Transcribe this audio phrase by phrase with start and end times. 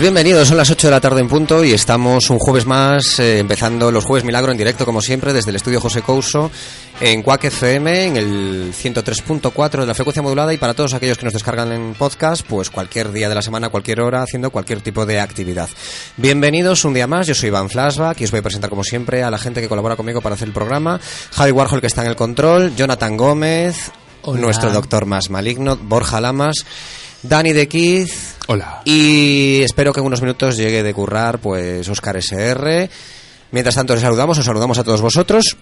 [0.00, 3.18] Pues bienvenidos, son las 8 de la tarde en punto y estamos un jueves más
[3.18, 6.50] eh, empezando los jueves milagro en directo como siempre desde el estudio José Couso
[7.02, 11.26] en Quack FM en el 103.4 de la frecuencia modulada y para todos aquellos que
[11.26, 15.04] nos descargan en podcast pues cualquier día de la semana, cualquier hora haciendo cualquier tipo
[15.04, 15.68] de actividad.
[16.16, 19.22] Bienvenidos un día más, yo soy Iván Flashback y os voy a presentar como siempre
[19.22, 20.98] a la gente que colabora conmigo para hacer el programa,
[21.32, 23.92] Javi Warhol que está en el control, Jonathan Gómez,
[24.24, 26.64] nuestro doctor más maligno, Borja Lamas
[27.22, 28.36] Dani de Kiz.
[28.52, 28.82] Hola.
[28.84, 32.90] Y espero que en unos minutos llegue de currar, pues, Oscar SR.
[33.52, 35.56] Mientras tanto, les saludamos, os saludamos a todos vosotros.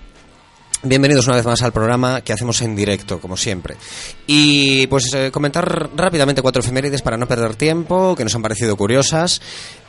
[0.83, 3.77] Bienvenidos una vez más al programa que hacemos en directo, como siempre.
[4.27, 8.75] Y pues eh, comentar rápidamente cuatro efemérides para no perder tiempo, que nos han parecido
[8.75, 9.42] curiosas.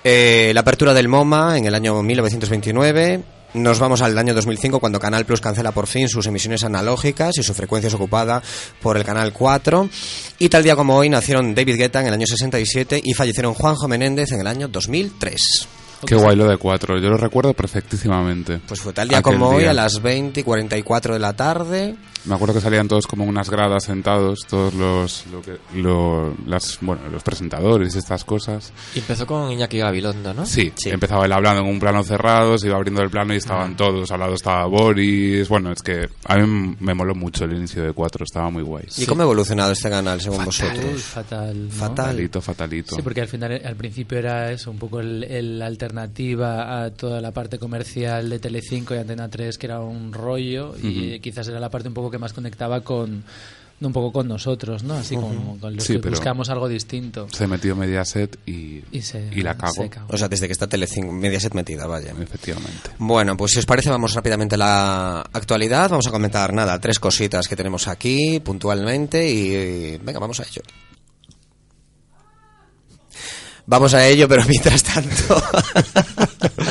[0.03, 3.23] Eh, la apertura del MoMA en el año 1929.
[3.53, 7.43] Nos vamos al año 2005 cuando Canal Plus cancela por fin sus emisiones analógicas y
[7.43, 8.43] su frecuencia es ocupada
[8.81, 9.89] por el Canal 4.
[10.37, 13.87] Y tal día como hoy nacieron David Guetta en el año 67 y fallecieron Juanjo
[13.87, 15.67] Menéndez en el año 2003.
[16.05, 18.61] Qué guay lo de cuatro, yo lo recuerdo perfectísimamente.
[18.65, 21.95] Pues fue tal día como hoy, a las 20 y 44 de la tarde.
[22.29, 26.77] Me acuerdo que salían todos como unas gradas sentados, todos los lo que, lo, las,
[26.79, 28.71] bueno, los presentadores y estas cosas.
[28.93, 30.45] Y empezó con Iñaki Gabilondo, ¿no?
[30.45, 33.75] Sí, empezaba él hablando en un plano cerrado, se iba abriendo el plano y estaban
[33.75, 34.11] todos.
[34.11, 35.49] Al lado estaba Boris.
[35.49, 38.85] Bueno, es que a mí me moló mucho el inicio de cuatro, estaba muy guay.
[38.97, 41.01] ¿Y cómo ha evolucionado este canal según vosotros?
[41.01, 41.67] Fatal.
[41.67, 41.73] ¿no?
[41.73, 42.95] Fatalito, fatalito.
[42.95, 47.21] Sí, porque al final, al principio era eso, un poco el, el alternativa a toda
[47.21, 51.59] la parte comercial de Telecinco y Antena 3, que era un rollo, y quizás era
[51.59, 53.23] la parte un poco que más conectaba con
[53.81, 54.95] un poco con nosotros, ¿no?
[54.95, 57.27] Así como con los Sí, que buscamos algo distinto.
[57.31, 59.71] Se metió Mediaset y, Y se- y la cagó.
[59.71, 59.89] se.
[60.09, 62.11] O sea, desde que está Telecinco, Mediaset metida, vaya.
[62.21, 62.91] Efectivamente.
[62.97, 65.89] Bueno, pues si os parece vamos rápidamente a la actualidad.
[65.89, 70.61] Vamos a comentar, nada, tres cositas que tenemos aquí puntualmente y venga, vamos a ello.
[73.69, 75.41] Vamos a ello, pero mientras tanto...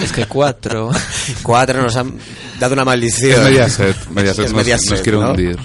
[0.02, 0.90] Es que cuatro.
[1.44, 2.18] Cuatro nos han
[2.58, 3.40] dado una maldición.
[3.40, 5.30] Es Mediaset, Mediaset, Es nos, Mediaset, nos quiere ¿no?
[5.30, 5.58] hundir.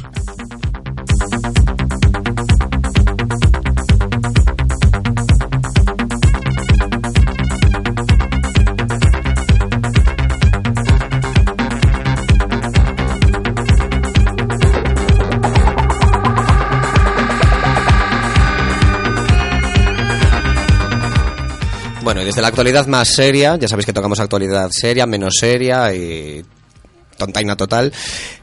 [22.24, 26.44] Desde la actualidad más seria, ya sabéis que tocamos actualidad seria, menos seria y
[27.18, 27.92] tontaina total.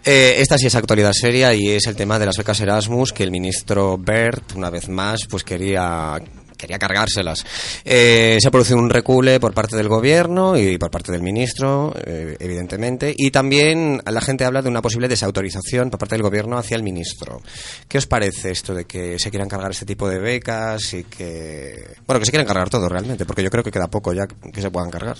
[0.04, 3.22] Eh, esta sí es actualidad seria y es el tema de las becas Erasmus que
[3.22, 6.20] el ministro Bert, una vez más, pues quería
[6.60, 7.44] quería cargárselas.
[7.84, 11.94] Eh, se ha producido un recule por parte del gobierno y por parte del ministro,
[12.04, 16.58] eh, evidentemente, y también la gente habla de una posible desautorización por parte del gobierno
[16.58, 17.40] hacia el ministro.
[17.88, 21.96] ¿Qué os parece esto de que se quieran cargar este tipo de becas y que...
[22.06, 24.60] Bueno, que se quieran cargar todo realmente, porque yo creo que queda poco ya que
[24.60, 25.16] se puedan cargar.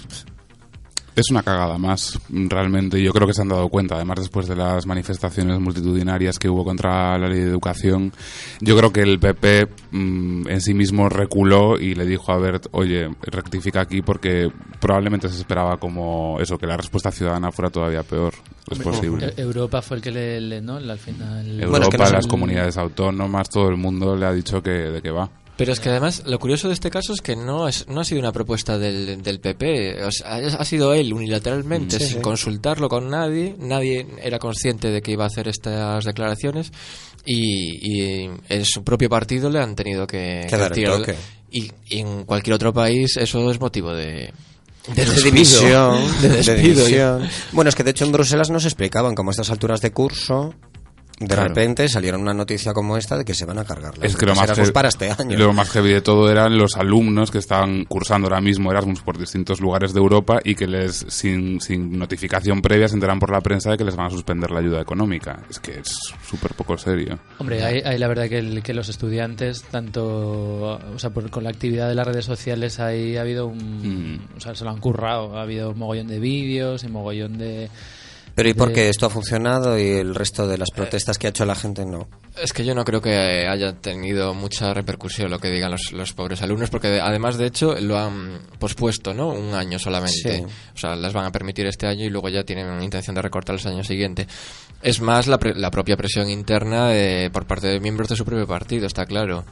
[1.17, 3.03] Es una cagada más, realmente.
[3.03, 6.65] Yo creo que se han dado cuenta, además después de las manifestaciones multitudinarias que hubo
[6.65, 8.13] contra la ley de educación.
[8.61, 12.69] Yo creo que el PP mm, en sí mismo reculó y le dijo a Bert,
[12.73, 14.51] oye, rectifica aquí porque
[14.81, 18.33] probablemente se esperaba como eso, que la respuesta ciudadana fuera todavía peor.
[18.71, 19.35] Es posible.
[19.37, 20.77] Europa fue el que le, le- ¿no?
[20.77, 21.45] al final...
[21.47, 24.71] Europa, Bueno, es que no las comunidades autónomas, todo el mundo le ha dicho que
[24.71, 25.29] de qué va.
[25.61, 28.05] Pero es que además lo curioso de este caso es que no, es, no ha
[28.05, 30.03] sido una propuesta del, del PP.
[30.05, 32.23] O sea, ha sido él unilateralmente, Sí, sin sí.
[32.23, 33.57] consultarlo con nadie.
[33.59, 36.73] Nadie era consciente de que iba a hacer estas declaraciones.
[37.27, 37.77] Y,
[38.25, 40.47] y en su propio partido le han tenido que.
[41.51, 44.33] Y, y en cualquier otro país eso es motivo de,
[44.89, 45.25] de, de despido.
[45.25, 46.85] división, De de despido.
[46.87, 47.29] división.
[47.53, 50.55] Bueno, es que de hecho en Bruselas nos explicaban como a estas alturas de curso
[51.21, 51.49] de Claro.
[51.49, 54.25] repente salieron una noticia como esta de que se van a cargar las Es que
[54.25, 55.37] lo más, Erasmus heavy- para este año.
[55.37, 59.19] lo más heavy de todo eran los alumnos que estaban cursando ahora mismo Erasmus por
[59.19, 63.43] distintos lugares de Europa y que les sin, sin notificación previa se enteran por la
[63.43, 65.43] prensa de que les van a suspender la ayuda económica.
[65.51, 65.95] Es que es
[66.27, 67.19] súper poco serio.
[67.39, 71.45] Hombre, hay, hay la verdad que, el- que los estudiantes, tanto o sea, por- con
[71.45, 74.15] la actividad de las redes sociales, ahí ha habido un.
[74.15, 74.37] Mm.
[74.39, 75.37] O sea, se lo han currado.
[75.37, 77.69] Ha habido un mogollón de vídeos y mogollón de.
[78.41, 81.31] Pero ¿y por qué esto ha funcionado y el resto de las protestas que ha
[81.31, 82.09] hecho la gente no?
[82.43, 86.13] Es que yo no creo que haya tenido mucha repercusión lo que digan los, los
[86.15, 89.29] pobres alumnos, porque de- además, de hecho, lo han pospuesto, ¿no?
[89.29, 90.39] Un año solamente.
[90.39, 90.45] Sí.
[90.75, 93.57] O sea, las van a permitir este año y luego ya tienen intención de recortar
[93.61, 94.27] el año siguiente.
[94.83, 98.25] Es más la, pre- la propia presión interna de- por parte de miembros de su
[98.25, 99.45] propio partido, está claro.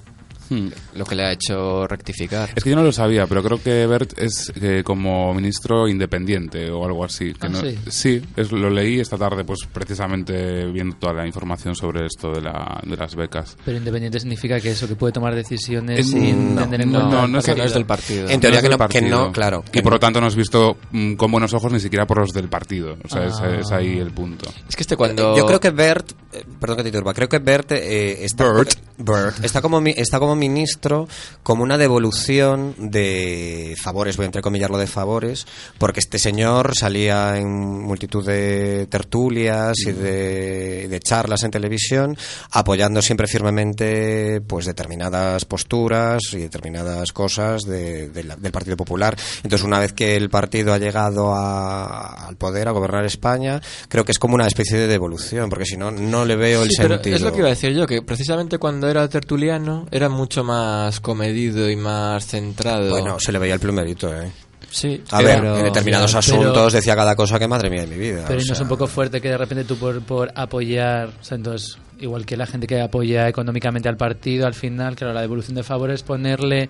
[0.51, 0.69] Hmm.
[0.97, 2.51] Lo que le ha hecho rectificar.
[2.55, 6.71] Es que yo no lo sabía, pero creo que Bert es eh, como ministro independiente
[6.71, 7.33] o algo así.
[7.35, 7.61] Que Ah, no-
[7.91, 8.23] sí.
[8.37, 12.81] es, lo leí esta tarde, pues precisamente viendo toda la información sobre esto de, la,
[12.85, 13.57] de las becas.
[13.65, 17.01] Pero independiente significa que eso, que puede tomar decisiones Es- sin no, tener en no,
[17.01, 17.21] cuenta.
[17.23, 18.29] no, no es- es del partido.
[18.29, 19.97] En teoría es que no- que no, claro, Y por no.
[19.97, 22.97] lo tanto no es visto mm, con buenos ojos ni siquiera por los del partido.
[23.05, 23.57] O sea, es- Ah.
[23.61, 24.51] es, ahí el punto.
[24.69, 25.37] Es que este cuando...
[25.37, 28.75] Yo creo que Bert, eh, perdón que te turba, creo que Bert, eh, está, Bert.
[28.99, 31.09] Bert está, como, está como ministro
[31.43, 35.47] como una devolución de favores, voy a entrecomillarlo de favores,
[35.79, 37.49] porque este señor salía en
[37.83, 42.17] multitud de tertulias y de, de charlas en televisión
[42.51, 49.17] apoyando siempre firmemente pues determinadas posturas y determinadas cosas de- de la- del Partido Popular.
[49.43, 54.05] Entonces, una vez que el partido ha llegado a- al poder, a gobernar España, creo
[54.05, 56.77] que es como una especie de devolución, porque si no, no le veo el Sí,
[56.81, 57.17] pero sentido.
[57.17, 61.01] es lo que iba a decir yo, que precisamente cuando era tertuliano era mucho más
[61.01, 62.91] comedido y más centrado.
[62.91, 64.31] Bueno, se le veía el plumerito, ¿eh?
[64.71, 65.03] sí.
[65.11, 67.97] A ver, pero- en determinados pero- asuntos decía cada cosa que madre mía de mi
[67.97, 68.25] vida.
[68.29, 71.09] Pero o ¿y no es un poco fuerte que de repente tú por, por apoyar,
[71.21, 75.15] o sea, entonces, igual que la gente que apoya económicamente al partido, al final, claro,
[75.15, 76.69] la devolución de favores es ponerle,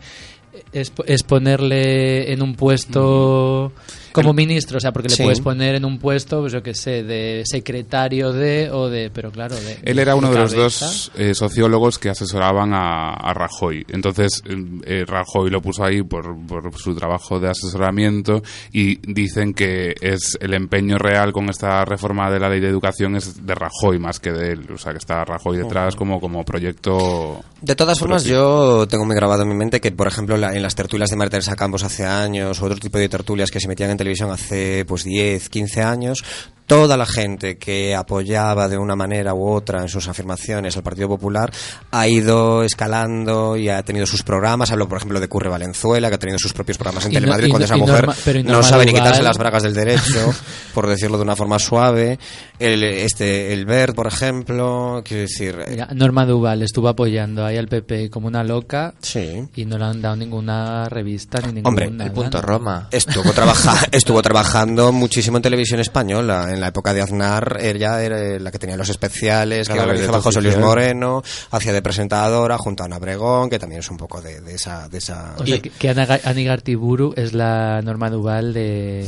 [0.73, 3.73] es, es ponerle en un puesto
[4.12, 5.22] como ministro, o sea, porque le Sí.
[5.22, 9.31] puedes poner en un puesto, pues yo qué sé, de secretario de, o de, pero
[9.31, 9.78] claro, de...
[9.82, 10.87] Él era uno de los cabeza.
[10.87, 13.84] dos eh, sociólogos que asesoraban a, a Rajoy.
[13.88, 19.55] Entonces, eh, eh, Rajoy lo puso ahí por, por su trabajo de asesoramiento y dicen
[19.55, 23.55] que es el empeño real con esta reforma de la ley de educación es de
[23.55, 24.66] Rajoy más que de él.
[24.72, 27.40] O sea, que está Rajoy detrás como, como proyecto...
[27.60, 28.78] De todas formas, propio.
[28.81, 31.28] yo tengo muy grabado en mi mente que, por ejemplo, la- en las tertulias de
[31.28, 34.87] Teresa Campos hace años, o otro tipo de tertulias que se metían en televisión hace
[34.87, 36.25] pues 10, 15 años,
[36.69, 41.09] toda la gente que apoyaba de una manera u otra en sus afirmaciones al Partido
[41.09, 41.50] Popular
[41.91, 44.70] ha ido escalando y ha tenido sus programas.
[44.70, 47.20] Hablo, por ejemplo, de Curre Valenzuela, que ha tenido sus propios programas en Y no-
[47.23, 49.62] Telemadrid y cuando no- esa mujer Norma- pero y no sabe ni quitarse las bragas
[49.65, 50.32] del derecho,
[50.75, 52.19] por decirlo de una forma suave.
[52.59, 55.59] El, este, el Bert, por ejemplo, quiero decir...
[55.61, 59.43] eh, Mira, Norma Duval estuvo apoyando ahí al PP como una loca Sí.
[59.56, 62.43] y no le han dado ninguna revista ni ningún Hombre, El punto ¿no?
[62.43, 62.88] Roma.
[62.91, 66.49] Estuvo, trabaja, estuvo trabajando muchísimo en televisión española.
[66.53, 70.20] En la época de Aznar, ella era la que tenía los especiales, que Cada organizaba
[70.20, 70.56] José Luis.
[70.58, 74.55] Moreno, hacía de presentadora junto a Ana Bregón, que también es un poco de, de
[74.55, 74.88] esa...
[74.88, 75.34] De esa...
[75.38, 79.06] O sea, que, que Ana, Ga- Ani Gartiburu es la Norma Duval de,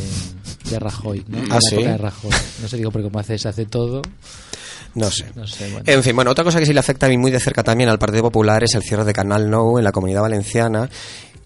[0.70, 1.38] de Rajoy, ¿no?
[1.50, 1.74] Ah, la ¿sí?
[1.76, 2.30] época de Rajoy.
[2.62, 4.02] No sé, digo, porque como hace, se hace todo,
[4.94, 5.26] No sé.
[5.34, 5.84] no sé, bueno.
[5.86, 7.88] En fin, bueno, otra cosa que sí le afecta a mí muy de cerca también
[7.88, 10.88] al Partido Popular es el cierre de Canal Nou en la Comunidad Valenciana,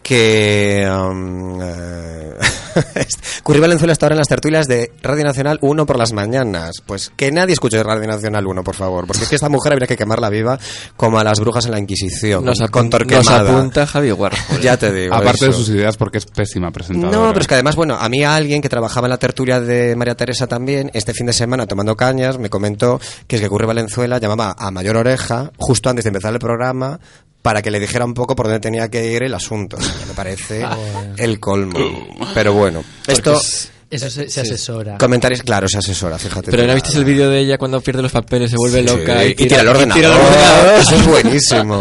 [0.05, 0.89] que...
[0.89, 2.35] um, eh,
[3.43, 6.83] Curri Valenzuela está ahora en las tertulias de Radio Nacional 1 por las mañanas.
[6.85, 9.87] Pues que nadie escuche Radio Nacional 1, por favor, porque es que esta mujer habría
[9.87, 10.59] que quemarla viva
[10.97, 14.39] como a las brujas en la Inquisición, Nos, con, nos apunta Javi Warhol.
[14.63, 15.15] Ya te digo.
[15.15, 17.17] Aparte de sus ideas, porque es pésima presentadora.
[17.17, 19.95] No, pero es que además, bueno, a mí alguien que trabajaba en la tertulia de
[19.97, 23.67] María Teresa también, este fin de semana tomando cañas, me comentó que es que Curre
[23.67, 26.99] Valenzuela llamaba a Mayor Oreja justo antes de empezar el programa
[27.45, 29.77] para que le dijera un poco por dónde tenía que ir el asunto.
[29.77, 30.65] Me parece
[31.19, 31.79] el colmo.
[32.33, 33.39] Pero bueno, esto...
[33.95, 34.99] Eso se, se asesora.
[34.99, 36.51] Comentarios, claro, se asesora, fíjate.
[36.51, 36.67] Pero.
[36.67, 39.35] ¿no viste el vídeo de ella cuando pierde los papeles, se vuelve Sí, loca y,
[39.35, 40.03] tira el ordenador.
[40.03, 40.81] tira el ordenador?
[40.81, 41.81] Eso es buenísimo.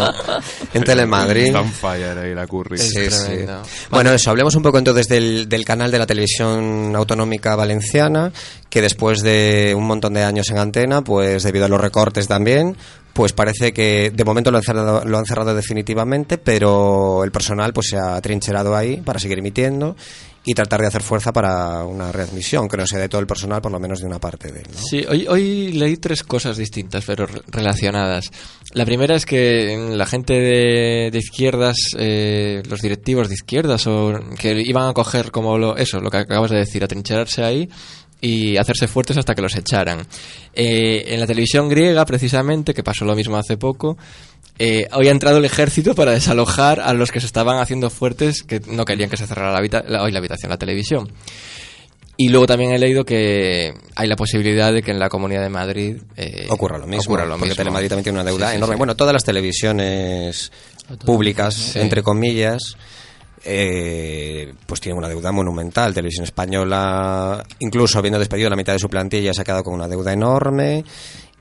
[0.74, 1.56] En Telemadrid.
[1.80, 2.78] Fire ahí la curry.
[2.78, 3.46] Sí, sí.
[3.90, 8.32] Bueno, eso, hablemos un poco entonces del, del canal de la televisión autonómica valenciana,
[8.70, 12.76] que después de un montón de años en antena, pues debido a los recortes también,
[13.14, 17.74] pues parece que de momento lo han cerrado, lo han cerrado definitivamente, pero el personal
[17.74, 19.96] pues se ha trincherado ahí para seguir emitiendo
[20.46, 23.62] y tratar de hacer fuerza para una readmisión, que no sea de todo el personal,
[23.62, 24.68] por lo menos de una parte de él.
[24.74, 24.78] ¿no?
[24.78, 28.30] Sí, hoy, hoy leí tres cosas distintas, pero re- relacionadas.
[28.74, 34.62] La primera es que la gente de, izquierdas, eh, los directivos de izquierdas, o que
[34.62, 37.70] iban a coger como lo, eso, lo que acabas de decir, a trincherarse ahí,
[38.20, 40.06] y hacerse fuertes hasta que los echaran.
[40.54, 43.98] Eh, en la televisión griega, precisamente, que pasó lo mismo hace poco,
[44.60, 48.44] eh, hoy ha entrado el ejército para desalojar a los que se estaban haciendo fuertes
[48.44, 51.12] que no querían que se cerrara la, habita- la- hoy la habitación, la televisión.
[52.16, 55.50] Y luego también he leído que hay la posibilidad de que en la Comunidad de
[55.50, 57.02] Madrid eh, ocurra lo mismo.
[57.04, 57.56] ocurra lo porque mismo.
[57.58, 58.76] Telemadrid también tiene una deuda Sí, sí, enorme.
[58.76, 58.78] sí.
[58.78, 60.52] Bueno, todas las televisiones
[61.06, 61.80] públicas, Sí.
[61.80, 62.78] entre comillas,
[63.44, 65.94] eh, pues tienen una deuda monumental.
[65.94, 69.88] Televisión Española, incluso habiendo despedido la mitad de su plantilla, se ha quedado con una
[69.88, 70.84] deuda enorme.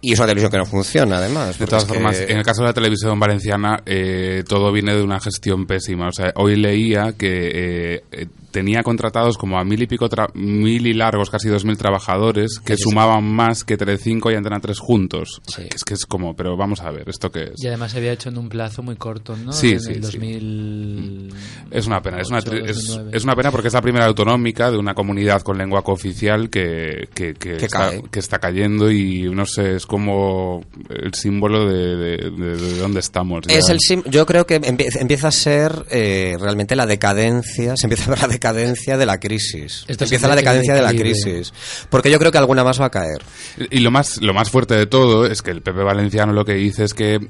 [0.04, 1.58] Y es una televisión que no funciona, además.
[1.58, 5.02] De todas que- formas, en el caso de la televisión valenciana, eh, todo viene de
[5.02, 6.08] una gestión pésima.
[6.08, 7.50] O sea, hoy leía que
[7.94, 11.64] eh, eh, tenía contratados como a mil y pico, tra- mil y largos, casi dos
[11.64, 15.40] mil trabajadores, que sumaban más que Telecinco y Antena 3 juntos.
[15.46, 15.62] Sí.
[15.74, 17.62] Es que es como, pero vamos a ver, ¿esto qué es?
[17.62, 19.52] Y además se había hecho en un plazo muy corto, ¿no?
[19.52, 20.18] Sí, en sí, el sí.
[20.18, 21.28] 2000...
[21.70, 23.10] Es una pena, es una, 8, es, 2009.
[23.16, 27.08] es una pena porque es la primera autonómica de una comunidad con lengua cooficial que,
[27.14, 28.02] que, que Que está, cae.
[28.10, 33.00] que está cayendo y no sé, es como el símbolo de, de, de- de dónde
[33.00, 33.42] estamos.
[33.46, 33.56] ya.
[33.56, 37.86] Es el sim- yo creo que empie- empieza a ser eh, realmente la decadencia, se
[37.86, 39.84] empieza a ver la decadencia de la crisis.
[39.86, 41.52] Esto empieza la decadencia de la crisis.
[41.88, 43.22] Porque yo creo que alguna más va a caer.
[43.70, 46.54] Y lo más, lo más fuerte de todo es que el PP valenciano lo que
[46.54, 47.20] dice es que,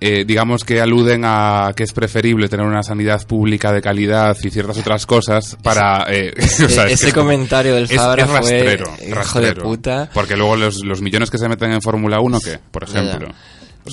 [0.00, 4.50] eh, digamos que aluden a que es preferible tener una sanidad pública de calidad y
[4.50, 6.06] ciertas otras cosas para...
[6.08, 9.40] eh, o sea, es ese que es comentario del es, Fabra es fue rastrero, hijo
[9.40, 10.10] de puta.
[10.14, 12.58] Porque luego los, los millones que se meten en Fórmula 1, ¿qué?
[12.70, 13.18] Por Ya, ya.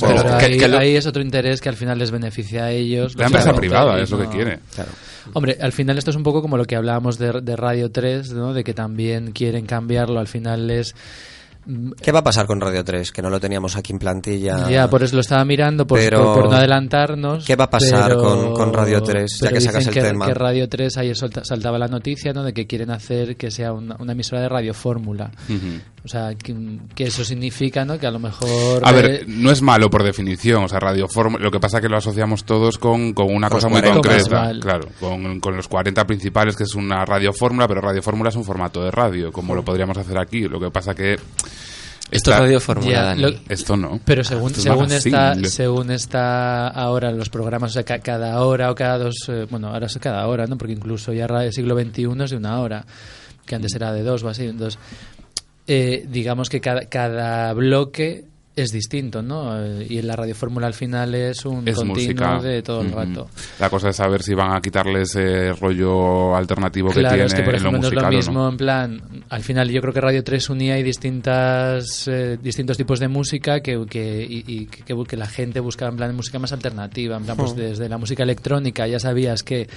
[0.05, 0.25] Ejemplo.
[0.25, 2.11] O sea, Pero que- ahí, que lo- ahí es otro interés que al final les
[2.11, 3.15] beneficia a ellos.
[3.15, 4.59] la empresa privada es lo que quiere.
[4.75, 4.91] Claro.
[5.33, 8.31] Hombre, al final esto es un poco como lo que hablábamos de, de Radio 3,
[8.31, 8.53] ¿no?
[8.53, 10.19] De que también quieren cambiarlo.
[10.21, 10.95] Al final es...
[11.65, 13.11] mm, ¿Qué va a pasar con Radio 3?
[13.11, 14.69] Que no lo teníamos aquí en plantilla.
[14.69, 17.45] Ya, por eso lo estaba mirando, por, Pero- por, por no adelantarnos.
[17.45, 20.27] ¿Qué va a pasar pero- con- con Radio 3, ya que sacas el que, tema?
[20.27, 22.43] que Radio 3, ayer solta- saltaba la noticia, ¿no?
[22.43, 25.29] De que quieren hacer que sea una, una emisora de Radio Fórmula.
[25.49, 25.81] Ujú.
[26.07, 26.55] O sea, que,
[26.95, 27.99] que eso significa, ¿no?
[27.99, 28.81] Que a lo mejor...
[28.81, 31.77] A eh, ver, no es malo por definición, o sea, Radio Fórmula, lo que pasa
[31.77, 34.01] es que lo asociamos todos con, con una Con cosa muy 40.
[34.01, 38.29] concreta, claro, con, con los 40 principales, que es una Radio Fórmula, pero Radio Fórmula
[38.29, 41.13] es un formato de radio, como lo podríamos hacer aquí, lo que pasa que...
[42.09, 43.21] Esto es está- Radio Fórmula, Ya, Dani.
[43.21, 43.99] lo- Esto no.
[44.05, 48.71] Pero según, Esto según, está, según está ahora los programas, o sea, ca- cada hora
[48.71, 50.57] o cada dos, eh, bueno, ahora es cada hora, ¿no?
[50.57, 52.85] Porque incluso ya el siglo XXI es de una hora,
[53.45, 54.45] que antes era de dos o así.
[54.45, 54.79] Entonces,
[55.67, 58.25] eh, digamos que cada, cada bloque
[58.57, 59.57] es distinto, ¿no?
[59.63, 62.39] Eh, Y en la radio fórmula al final es un es continuo música.
[62.41, 63.29] de todo el rato.
[63.59, 67.33] La cosa es saber si van a quitarle ese rollo alternativo que Claro, tiene es
[67.33, 68.49] que por en lo ejemplo no es musical lo ¿o mismo no?
[68.49, 70.83] en plan, al final yo creo que Radio 3 unía hay
[71.31, 75.59] distintas eh, distintos tipos de música que, que, y, y que, que- que la gente
[75.59, 78.99] buscaba en plan de música más alternativa, en plan pues desde la música electrónica ya
[78.99, 79.69] sabías que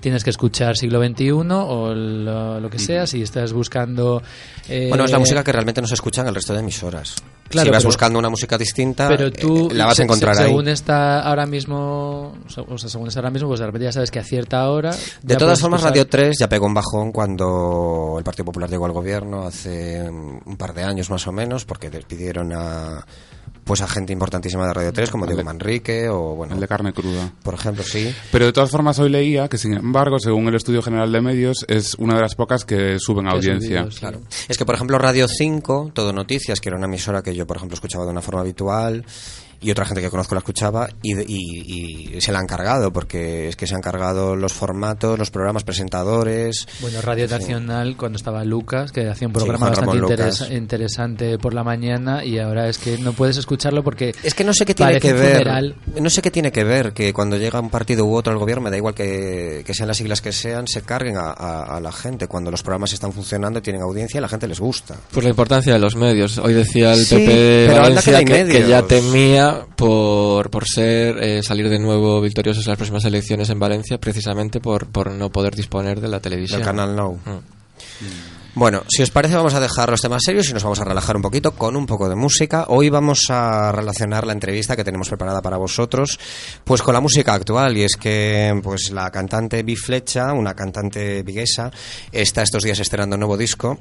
[0.00, 4.22] tienes que escuchar siglo XXI o lo, lo que sea, si estás buscando...
[4.68, 7.16] eh, Bueno, es la música que realmente no se escucha en el resto de emisoras.
[7.48, 10.34] Claro, si vas pero- buscando una música distinta, pero tú eh, la vas a encontrar
[10.34, 10.48] se- ahí.
[10.48, 14.10] según está ahora mismo o sea según está ahora mismo pues de repente ya sabes
[14.10, 18.14] que a cierta hora De todas formas, escuchar- Radio 3 ya pegó un bajón cuando
[18.18, 21.90] el Partido Popular llegó al gobierno hace un par de años más o menos, porque
[21.90, 23.04] despidieron a
[23.68, 26.94] pues a gente importantísima de Radio 3 como Diego Manrique o bueno, El de carne
[26.94, 27.30] cruda.
[27.42, 28.12] por ejemplo, sí.
[28.32, 31.66] Pero de todas formas hoy leía que, sin embargo, según el Estudio General de Medios,
[31.68, 33.80] es una de las pocas que suben que audiencia.
[33.80, 33.98] subido, sí.
[33.98, 34.20] Claro.
[34.48, 37.58] Es que, por ejemplo, Radio 5, Todo Noticias, que era una emisora que yo, por
[37.58, 39.04] ejemplo, escuchaba de una forma habitual
[39.60, 43.48] y otra gente que conozco la escuchaba y, y- y se la han cargado porque
[43.48, 46.66] es que se han cargado los formatos, los programas presentadores.
[46.80, 52.24] Bueno, Radio Nacional, cuando estaba Lucas, que hacía un programa bastante interesante por la mañana,
[52.24, 54.14] y ahora es que no puedes escucharlo porque.
[54.22, 55.32] Es que no sé qué tiene que ver.
[55.38, 55.76] funeral.
[56.00, 58.62] No sé qué tiene que ver que cuando llega un partido u otro al gobierno,
[58.64, 61.80] me da igual que, que sean las siglas que sean, se carguen a, a- a
[61.80, 62.26] la gente.
[62.28, 64.96] Cuando los programas están funcionando y tienen audiencia, a la gente les gusta.
[65.12, 66.38] Pues la importancia de los medios.
[66.38, 68.68] Hoy decía el Sí, PP de que Valencia hay que, que medios.
[68.68, 73.58] ya temía por, por ser eh, salir de nuevo victoriosos en las próximas elecciones en
[73.58, 76.60] Valencia, precisamente por, por no poder disponer de la televisión.
[76.60, 77.18] Del canal Now.
[77.24, 78.38] Mm.
[78.58, 81.14] Bueno, si os parece vamos a dejar los temas serios y nos vamos a relajar
[81.14, 82.64] un poquito con un poco de música.
[82.68, 86.18] Hoy vamos a relacionar la entrevista que tenemos preparada para vosotros
[86.64, 91.22] pues con la música actual y es que pues la cantante Bi Flecha, una cantante
[91.22, 91.70] viguesa,
[92.10, 93.78] está estos días estrenando un nuevo disco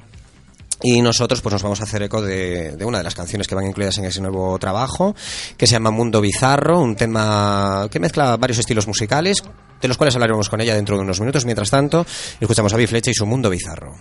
[0.81, 3.55] y nosotros pues nos vamos a hacer eco de, de una de las canciones que
[3.55, 5.15] van incluidas en ese nuevo trabajo,
[5.57, 9.43] que se llama Mundo Bizarro, un tema que mezcla varios estilos musicales,
[9.81, 11.45] de los cuales hablaremos con ella dentro de unos minutos.
[11.45, 12.05] Mientras tanto,
[12.39, 13.95] escuchamos a Bi Flecha y su Mundo Bizarro.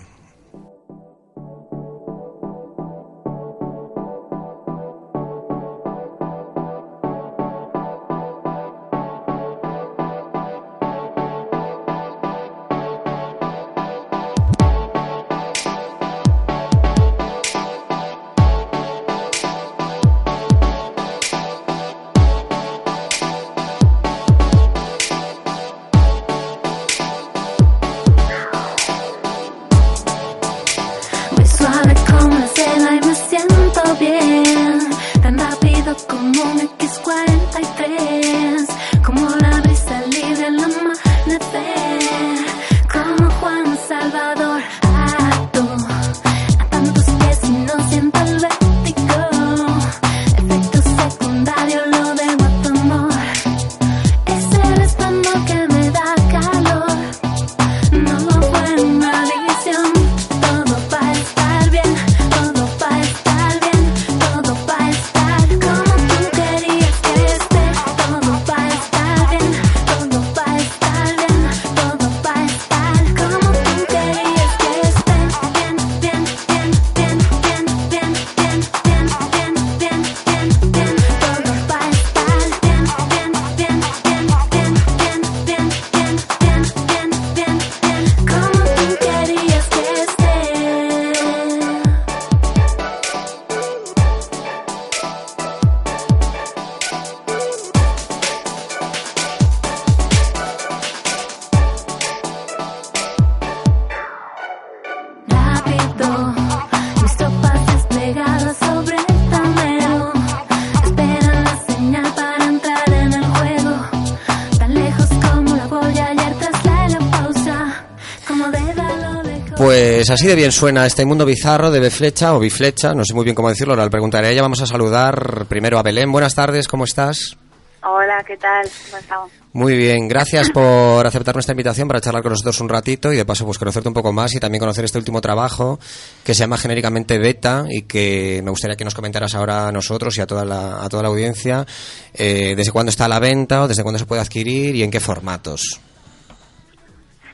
[119.96, 123.24] Pues así de bien suena este mundo bizarro de Beflecha o Biflecha, no sé muy
[123.24, 124.42] bien cómo decirlo, ahora le preguntaré a ella.
[124.42, 126.12] Vamos a saludar primero a Belén.
[126.12, 127.34] Buenas tardes, ¿cómo estás?
[127.82, 128.68] Hola, ¿qué tal?
[128.84, 129.30] ¿Cómo estamos?
[129.54, 133.24] Muy bien, gracias por aceptar nuestra invitación para charlar con nosotros un ratito y de
[133.24, 135.80] paso pues conocerte un poco más y también conocer este último trabajo
[136.22, 140.14] que se llama genéricamente Beta y que me gustaría que nos comentaras ahora a nosotros
[140.18, 141.64] y a toda la, a toda la audiencia
[142.12, 144.90] eh, desde cuándo está a la venta o desde cuándo se puede adquirir y en
[144.90, 145.80] qué formatos.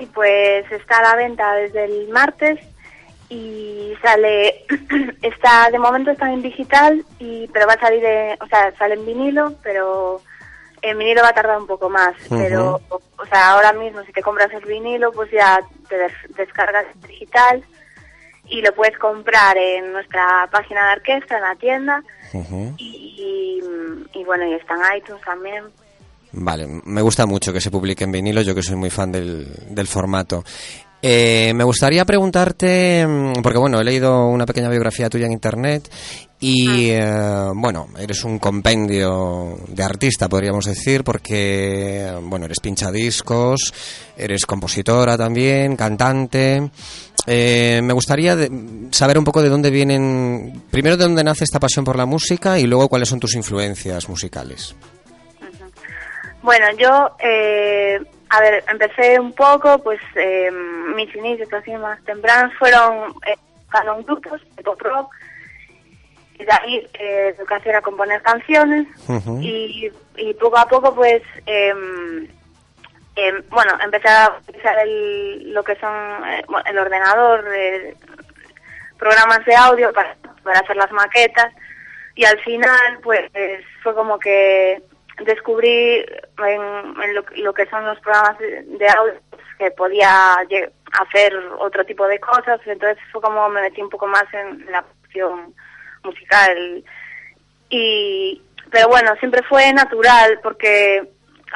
[0.03, 2.59] Sí, pues está a la venta desde el martes
[3.29, 4.65] y sale,
[5.23, 8.95] está de momento está en digital, y pero va a salir, de, o sea, sale
[8.95, 10.21] en vinilo, pero
[10.83, 12.15] en vinilo va a tardar un poco más.
[12.29, 15.97] Pero, o sea, ahora mismo si te compras el vinilo, pues ya te
[16.37, 17.63] descargas el digital
[18.49, 22.03] y lo puedes comprar en nuestra página de orquesta, en la tienda.
[22.77, 23.63] y,
[24.15, 25.65] y, bueno, y está en iTunes también.
[26.33, 29.47] Vale, me gusta mucho que se publique en vinilo, yo que soy muy fan del,
[29.71, 30.43] del formato.
[31.05, 35.91] Eh, me gustaría preguntarte, mm, porque bueno, he leído una pequeña biografía tuya en internet
[36.39, 37.49] y ah.
[37.49, 43.75] eh, bueno, eres un compendio de artista, podríamos decir, porque bueno, eres pinchadiscos,
[44.17, 46.71] eres compositora también, cantante.
[47.27, 48.37] Eh, me gustaría
[48.93, 52.61] saber un poco de dónde vienen, primero de dónde nace esta pasión por la música
[52.61, 54.77] y luego cuáles son tus influencias musicales.
[56.43, 57.17] Bueno, yo
[58.33, 60.51] a ver, empecé un poco, pues eh,
[60.97, 63.37] mis inicios así más tempranos fueron eh,
[64.07, 65.15] grupos de pop rock
[66.39, 68.87] y de ahí eh, hacía era componer canciones
[69.41, 72.27] y, y, poco a poco pues em,
[73.17, 75.93] em, bueno empecé a utilizar el, lo que son
[76.27, 77.45] eh, el ordenador
[78.99, 81.53] programas de audio para, para hacer las maquetas
[82.15, 83.31] y al final pues
[83.83, 84.83] fue como que
[85.25, 86.05] descubrí
[86.39, 89.15] en, lo, que son los programas de, audio
[89.59, 90.35] que podía
[91.01, 94.83] hacer otro tipo de cosas, entonces fue como me metí un poco más en la
[94.83, 95.55] producción
[96.03, 96.85] musical.
[97.71, 101.03] Y, pero bueno, siempre fue natural porque,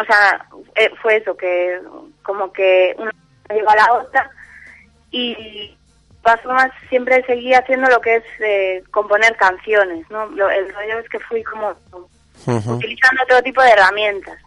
[0.01, 1.81] o sea, eh, fue eso, que
[2.23, 3.13] como que una
[3.49, 4.31] llegó a la otra
[5.11, 5.77] y
[6.23, 10.25] paso más siempre seguí haciendo lo que es eh, componer canciones, ¿no?
[10.25, 11.77] el rollo es que fui como
[12.47, 14.39] utilizando todo tipo de herramientas.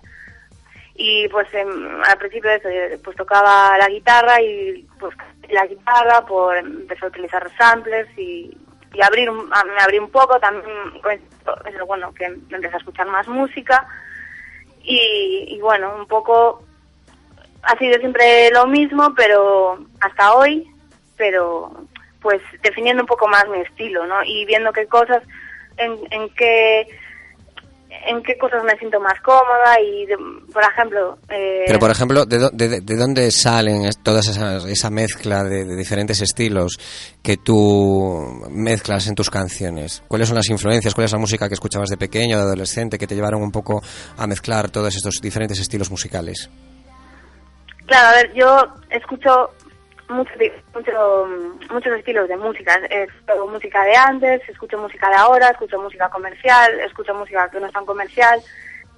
[0.96, 2.68] Y pues al principio eso,
[3.04, 5.16] pues tocaba la guitarra y pues
[5.50, 8.56] la guitarra, por empecé a utilizar samplers y,
[8.94, 10.76] y abrir me abrí un poco también,
[11.88, 13.88] bueno, que empecé a escuchar más música
[14.84, 16.64] y, y bueno, un poco
[17.64, 20.70] ha sido siempre lo mismo, pero hasta hoy,
[21.16, 21.88] pero
[22.22, 24.24] pues definiendo un poco más mi estilo, ¿no?
[24.24, 25.24] Y viendo qué cosas,
[25.78, 26.88] en, en qué
[28.08, 30.08] en qué cosas me siento más cómoda y,
[30.52, 31.18] por ejemplo...
[31.30, 36.80] Eh, Pero, por ejemplo, ¿de, de, dónde salen toda esa, esa mezcla de, diferentes estilos
[37.22, 40.04] que tú mezclas en tus canciones?
[40.08, 40.94] ¿Cuáles son las influencias?
[40.94, 43.82] ¿Cuál es la música que escuchabas de pequeño, de adolescente, que te llevaron un poco
[44.18, 46.50] a mezclar todos estos diferentes estilos musicales?
[47.86, 49.50] Claro, a ver, yo escucho
[50.10, 50.32] mucho,
[50.74, 51.28] mucho,
[51.72, 52.76] muchos estilos de música.
[52.90, 57.68] Escucho música de antes, escucho música de ahora, escucho música comercial, escucho música que no
[57.68, 58.42] es tan comercial.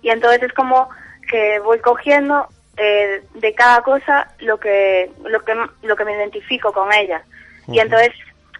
[0.01, 0.89] Y entonces es como
[1.29, 2.47] que voy cogiendo
[2.77, 7.23] eh, de cada cosa lo que, lo que, lo que me identifico con ella.
[7.67, 8.11] Y entonces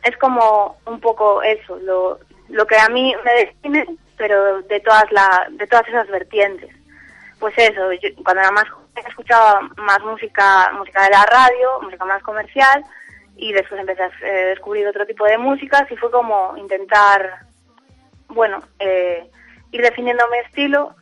[0.04, 3.86] es como un poco eso, lo, lo que a mí me define,
[4.18, 6.70] pero de todas, la, de todas esas vertientes.
[7.40, 7.82] Pues eso,
[8.24, 12.84] cuando era más escuchaba más música, música de la radio, música más comercial,
[13.36, 17.46] y después empecé a eh, descubrir otro tipo de músicas y fue como intentar,
[18.28, 19.30] bueno, eh,
[19.72, 20.96] ir definiendo mi estilo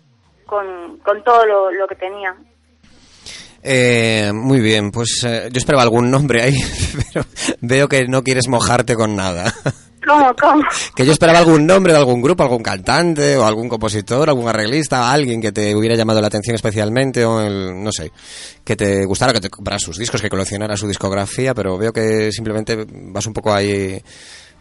[0.46, 2.36] con, con todo lo, lo que tenía.
[3.62, 6.56] Eh, muy bien, pues yo esperaba algún nombre ahí,
[7.14, 7.26] pero
[7.62, 9.54] veo que no quieres mojarte con nada.
[10.10, 10.64] ¿Cómo, cómo?
[10.96, 15.12] Que yo esperaba algún nombre de algún grupo, algún cantante o algún compositor, algún arreglista,
[15.12, 18.12] alguien que te hubiera llamado la atención especialmente o el, no sé,
[18.66, 22.32] que te gustara, que te comprara sus discos, que coleccionara su discografía, pero veo que
[22.32, 24.02] simplemente vas un poco ahí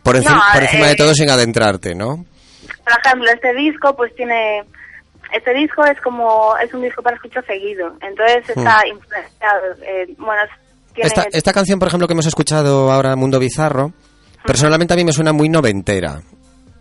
[0.02, 2.26] por, encima, por encima de eh, todo sin adentrarte, ¿no?
[2.84, 4.64] Por ejemplo, este disco pues tiene
[5.32, 8.60] este disco es como es un disco para escuchar seguido entonces hmm.
[8.60, 10.42] está influenciado eh, bueno
[10.96, 13.92] esta, esta canción por ejemplo que hemos escuchado ahora Mundo Bizarro
[14.48, 16.22] Personalmente a mí me suena muy noventera.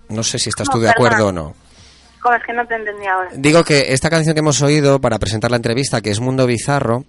[0.08, 1.54] No sé si estás tú de acuerdo o no.
[2.22, 3.30] ¿Cómo es que no te entendí ahora?
[3.34, 7.04] Digo que esta canción que hemos oído para presentar la entrevista, que es Mundo Bizarro,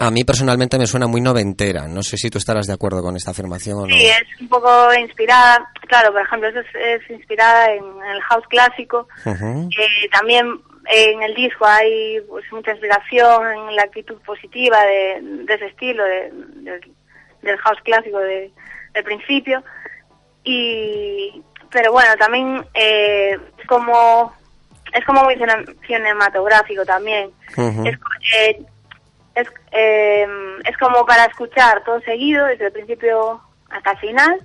[0.00, 1.86] a mí personalmente me suena muy noventera.
[1.86, 3.96] No sé si tú estarás de acuerdo con esta afirmación o no.
[3.96, 5.70] Sí, es un poco inspirada.
[5.86, 9.06] Claro, por ejemplo, es, inspirada en, el house clásico.
[9.26, 10.60] Eh, también
[10.90, 16.32] en el disco hay pues, mucha inspiración en la actitud positiva de, ese estilo, de,
[17.42, 18.50] del house clásico de,
[18.94, 19.62] del principio.
[20.44, 24.32] Y, pero bueno, también eh, como
[24.92, 27.30] es como muy cine- cinematográfico también.
[27.56, 27.86] Ujú.
[27.86, 27.98] es,
[28.36, 28.62] eh,
[29.34, 30.26] es, eh,
[30.64, 34.40] es como para escuchar todo seguido, desde el principio hasta el final.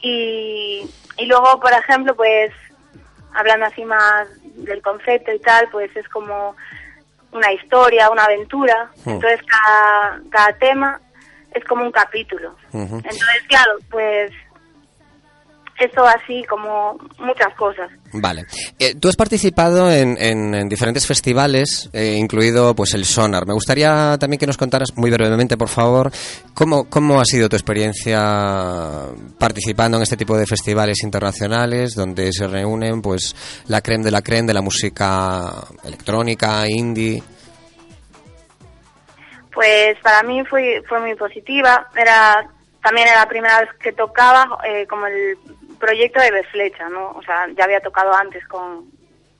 [0.00, 2.52] Y, y luego, por ejemplo, pues
[3.34, 6.54] hablando así más del concepto y tal, pues es como
[7.32, 8.90] una historia, una aventura.
[9.06, 11.00] Entonces cada, cada tema
[11.54, 12.54] es como un capítulo.
[12.72, 14.30] Entonces, claro, pues
[15.80, 17.90] eso así como muchas cosas.
[18.12, 18.44] Vale.
[18.78, 23.44] Eh, tú has participado en, en- en diferentes festivales, eh, incluido pues el Sonar.
[23.44, 26.12] Me gustaría también que nos contaras muy brevemente, por favor,
[26.54, 32.46] cómo, cómo ha sido tu experiencia participando en este tipo de festivales internacionales donde se
[32.46, 33.34] reúnen pues
[33.66, 35.50] la creme de la creme de la música
[35.82, 37.20] electrónica, indie.
[39.54, 41.88] Pues para mí fue, fue muy positiva.
[41.96, 42.46] Era
[42.84, 45.38] también era la primera vez que tocaba eh, como el
[45.80, 47.12] proyecto de Flecha, ¿no?
[47.12, 48.92] O sea, ya había tocado antes con,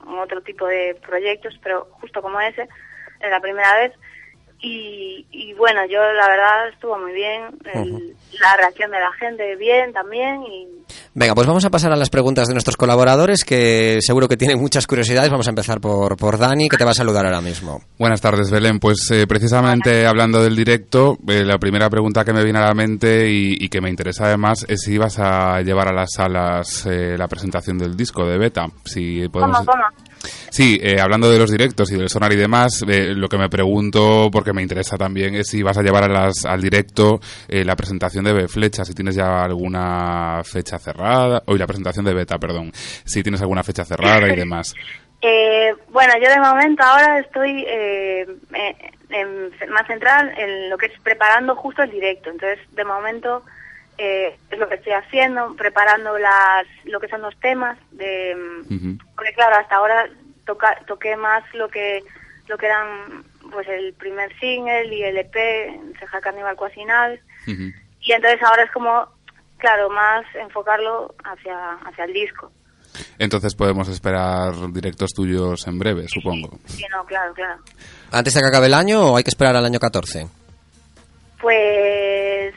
[0.07, 2.67] otro tipo de proyectos, pero justo como ese,
[3.19, 3.91] es la primera vez.
[4.61, 7.43] Y, y bueno, yo la verdad estuvo muy bien.
[7.73, 8.15] El-.
[8.41, 10.43] La reacción de la gente bien también.
[10.43, 10.67] Y
[11.13, 14.59] Venga, pues vamos a pasar a las preguntas de nuestros colaboradores que seguro que tienen
[14.59, 15.31] muchas curiosidades.
[15.31, 17.81] Vamos a empezar por, por Dani, que te va a saludar ahora mismo.
[17.97, 18.79] Buenas tardes, Belén.
[18.79, 22.73] Pues eh, precisamente hablando del directo, eh, la primera pregunta que me viene a la
[22.73, 26.85] mente y, y que me interesa además es si ibas a llevar a las salas
[26.85, 28.65] eh, la presentación del disco de Beta.
[28.83, 29.59] Si podemos...
[29.59, 30.04] ¿Cómo, cómo?
[30.49, 33.49] Sí, eh, hablando de los directos y del sonar y demás, eh, lo que me
[33.49, 37.63] pregunto, porque me interesa también, es si vas a llevar a las, al directo eh,
[37.65, 42.37] la presentación de Flecha, si tienes ya alguna fecha cerrada, o la presentación de Beta,
[42.37, 44.73] perdón, si tienes alguna fecha cerrada y demás.
[45.27, 48.27] Eh, bueno, yo de momento ahora estoy eh,
[49.09, 52.29] en- más central en lo que es preparando justo el directo.
[52.29, 53.41] Entonces, de momento
[53.97, 57.77] eh, es lo que estoy haciendo, preparando las, lo que son los temas.
[57.91, 58.35] De.
[59.15, 60.09] Porque claro, hasta ahora
[60.45, 62.03] toca, toqué más lo que
[62.47, 65.33] lo que eran pues el primer single y el EP,
[65.99, 67.19] Ceja Carnival Cuasinal.
[67.47, 67.71] Ujú.
[68.01, 69.07] Y entonces ahora es como,
[69.57, 72.51] claro, más enfocarlo hacia, hacia el disco.
[73.17, 76.57] Entonces podemos esperar directos tuyos en breve, supongo.
[76.65, 77.61] Sí, no, claro, claro.
[78.11, 80.27] ¿Antes de que acabe el año o hay que esperar al año 14?
[81.41, 82.53] Pues.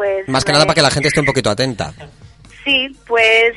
[0.00, 0.26] Pues.
[0.28, 1.92] Más que me- nada para que la gente esté un poquito atenta.
[2.64, 3.52] Sí, pues.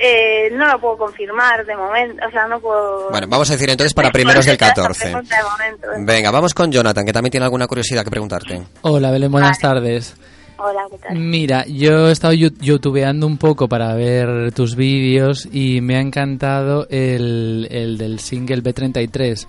[0.00, 2.24] Eh, no lo puedo confirmar de momento.
[2.24, 3.10] O sea, no puedo.
[3.10, 5.00] Bueno, vamos a decir entonces para primeros del Esa 14.
[5.06, 5.88] pregunta de momento.
[6.06, 8.62] Venga, vamos con Jonathan, que también tiene alguna curiosidad que preguntarte.
[8.82, 9.74] Hola, Belén, buenas Vale.
[9.74, 10.14] tardes.
[10.58, 11.16] Hola, ¿qué tal?
[11.18, 16.86] Mira, yo he estado youtubeando un poco para ver tus vídeos y me ha encantado
[16.90, 19.46] el, el del single B33.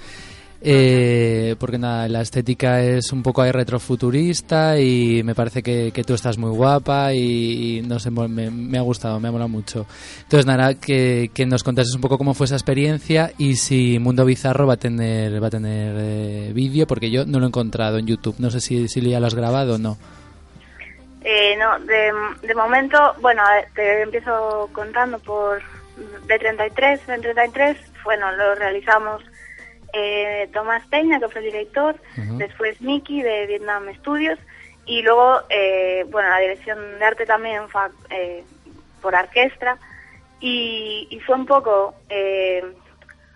[0.62, 6.04] Eh, porque nada, la estética es un poco ahí retrofuturista y me parece que, que
[6.04, 9.86] tú estás muy guapa y, no sé, me, ha gustado, me ha molado mucho.
[10.24, 14.68] Entonces nada, que, nos contases un poco cómo fue esa experiencia y si Mundo Bizarro
[14.68, 18.08] va a tener va a tener eh, vídeo porque yo no lo he encontrado en
[18.08, 18.36] YouTube.
[18.40, 19.98] No sé si, si ya lo has grabado o no.
[21.22, 23.44] Eh, no, de, momento, bueno,
[23.76, 25.62] te empiezo contando por
[26.28, 27.00] B33.
[27.06, 29.24] B33, bueno, lo realizamos
[29.94, 31.96] eh, Tomás Peña, que fue el director,
[32.38, 34.40] después Miki de Vietnam Studios,
[34.86, 38.44] y luego, eh, bueno, la dirección de arte también fue eh,
[39.02, 39.78] por orquestra,
[40.40, 42.64] y, y fue un poco, eh,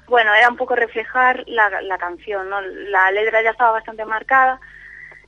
[0.07, 2.61] bueno, era un poco reflejar la, la canción, ¿no?
[2.61, 4.59] La letra ya estaba bastante marcada,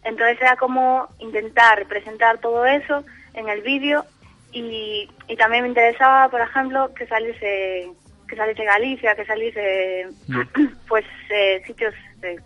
[0.03, 4.05] entonces era como intentar presentar todo eso en el vídeo
[4.51, 7.91] y, y también me interesaba, por ejemplo, que saliese
[8.27, 10.07] que saliese Galicia, que saliese
[10.87, 12.39] pues eh, sitios de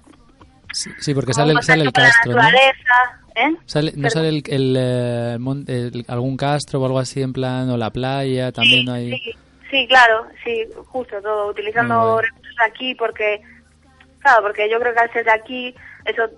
[0.72, 2.38] Sí, sí, porque sale, sale el Castro, ¿no?
[2.44, 3.56] naturaleza, ¿eh?
[3.66, 4.12] Sale, ¿No Perdón.
[4.12, 5.38] sale el, el, eh,
[5.68, 9.10] el- algún castro o algo así en plan, o la playa, también sí, hay...
[9.12, 9.34] sí,
[9.72, 12.22] sí, claro, sí, justo todo, utilizando bueno.
[12.22, 13.42] recursos aquí porque,
[14.20, 16.30] claro, porque yo creo que al ser de aquí, eso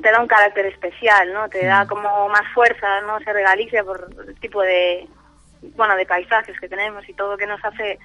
[0.00, 1.48] te da un carácter especial, ¿no?
[1.48, 1.68] Te Mm.
[1.68, 3.18] da como más fuerza, ¿no?
[3.20, 5.08] Ser de Galicia por el tipo de,
[5.74, 7.98] bueno, de paisajes que tenemos y todo que nos hace,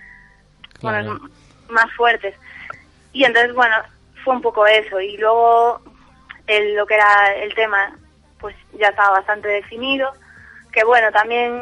[0.80, 1.06] Claro.
[1.06, 1.30] bueno,
[1.70, 2.36] más fuertes.
[3.14, 3.76] Y entonces, bueno,
[4.24, 5.00] fue un poco eso.
[5.00, 5.82] Y luego,
[6.48, 7.96] el, lo que era el tema,
[8.40, 10.12] pues ya estaba bastante definido.
[10.72, 11.62] Que bueno, también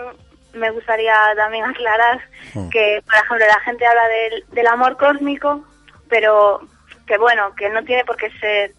[0.54, 2.22] me gustaría también aclarar
[2.54, 2.70] Mm.
[2.70, 5.64] que, por ejemplo, la gente habla del, del amor cósmico,
[6.10, 6.62] pero
[7.08, 8.72] que bueno, que no tiene por qué ser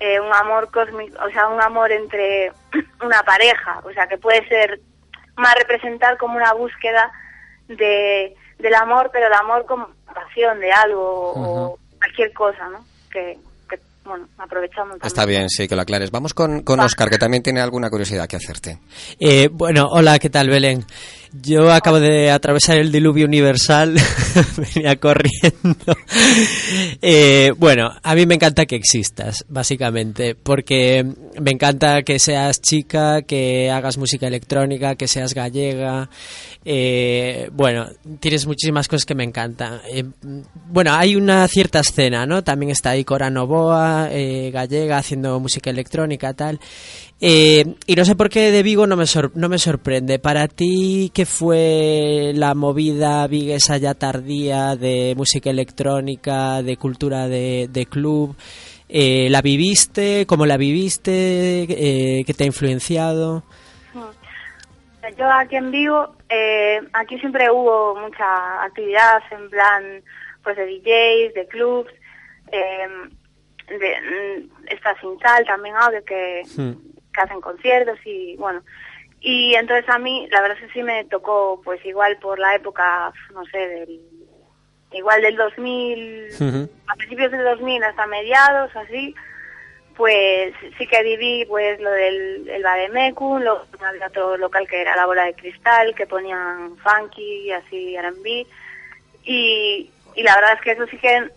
[0.00, 2.52] eh, un amor cósmico, o sea, un amor entre
[3.02, 4.80] una pareja, o sea, que puede ser
[5.36, 7.12] más representar como una búsqueda
[7.68, 12.84] de, del amor, pero el amor como pasión de algo o cualquier cosa, ¿no?
[13.10, 14.92] Que, que bueno, aprovechamos.
[14.92, 15.06] también.
[15.06, 16.10] Está bien, sí, que lo aclares.
[16.10, 16.84] Vamos con, con Va.
[16.84, 18.78] Oscar, que también tiene alguna curiosidad que hacerte.
[19.18, 20.84] Eh, bueno, hola, ¿qué tal, Belén?
[21.40, 23.96] Yo acabo de atravesar el diluvio universal,
[24.74, 25.96] venía corriendo.
[27.00, 31.06] Eh, bueno, a mí me encanta que existas, básicamente, porque
[31.40, 36.10] me encanta que seas chica, que hagas música electrónica, que seas gallega.
[36.64, 37.88] Eh, bueno,
[38.20, 39.80] tienes muchísimas cosas que me encantan.
[39.90, 40.04] Eh,
[40.68, 42.44] bueno, hay una cierta escena, ¿no?
[42.44, 46.60] También está ahí Cora Novoa, eh, gallega, haciendo música electrónica, tal.
[47.24, 50.18] Eh, y no sé por qué de Vigo no me, sor- no me sorprende.
[50.18, 57.68] Para ti, ¿qué fue la movida viguesa ya tardía de música electrónica, de cultura de,
[57.70, 58.34] de club?
[58.88, 60.26] Eh, ¿La viviste?
[60.26, 61.62] ¿Cómo la viviste?
[61.68, 63.44] Eh, ¿Qué te ha influenciado?
[65.16, 69.82] Yo aquí en Vigo, eh, aquí siempre hubo mucha actividad en plan
[70.42, 71.90] pues de DJs, de clubs,
[72.50, 72.86] eh,
[73.68, 76.72] de, mm, está Sin Sal también audio que, Hmm.
[77.12, 78.62] Que hacen conciertos y bueno.
[79.20, 82.54] Y entonces a mí, la verdad es que sí me tocó pues igual por la
[82.54, 84.00] época, no sé, del
[84.92, 86.70] igual del 2000, Ujú.
[86.88, 89.14] a principios del 2000 hasta mediados, así,
[89.96, 94.96] pues sí que viví pues lo del el Bademecum, luego había otro local que era
[94.96, 98.46] la bola de cristal, que ponían funky y así R&B,
[99.24, 101.30] y, y la verdad es que eso sí que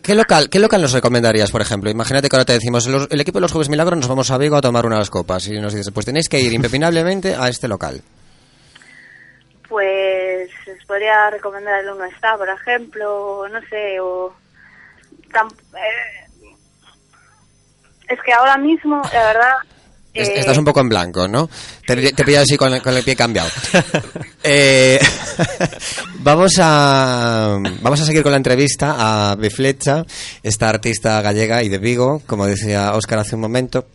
[0.00, 1.90] ¿Qué, local, ¿Qué local nos recomendarías, por ejemplo?
[1.90, 4.56] Imagínate que ahora te decimos, el equipo de los Jueves Milagros nos vamos a Vigo
[4.56, 8.00] a tomar unas copas y nos dices, pues tenéis que ir impepinablemente a este local.
[9.68, 14.34] pues os podría recomendar el Uno Está, por ejemplo, no sé, o...
[15.34, 16.26] eh,
[18.08, 19.54] es que ahora mismo, la verdad...
[20.14, 21.48] Eh, Estás un poco en blanco, ¿no?
[21.86, 23.48] Te, te pillas así con el, con el pie cambiado.
[24.44, 24.98] Eh,
[26.18, 28.96] vamos a vamos a seguir con la entrevista
[29.30, 30.04] a Biflecha,
[30.42, 33.86] esta artista gallega y de Vigo, como decía Óscar hace un momento.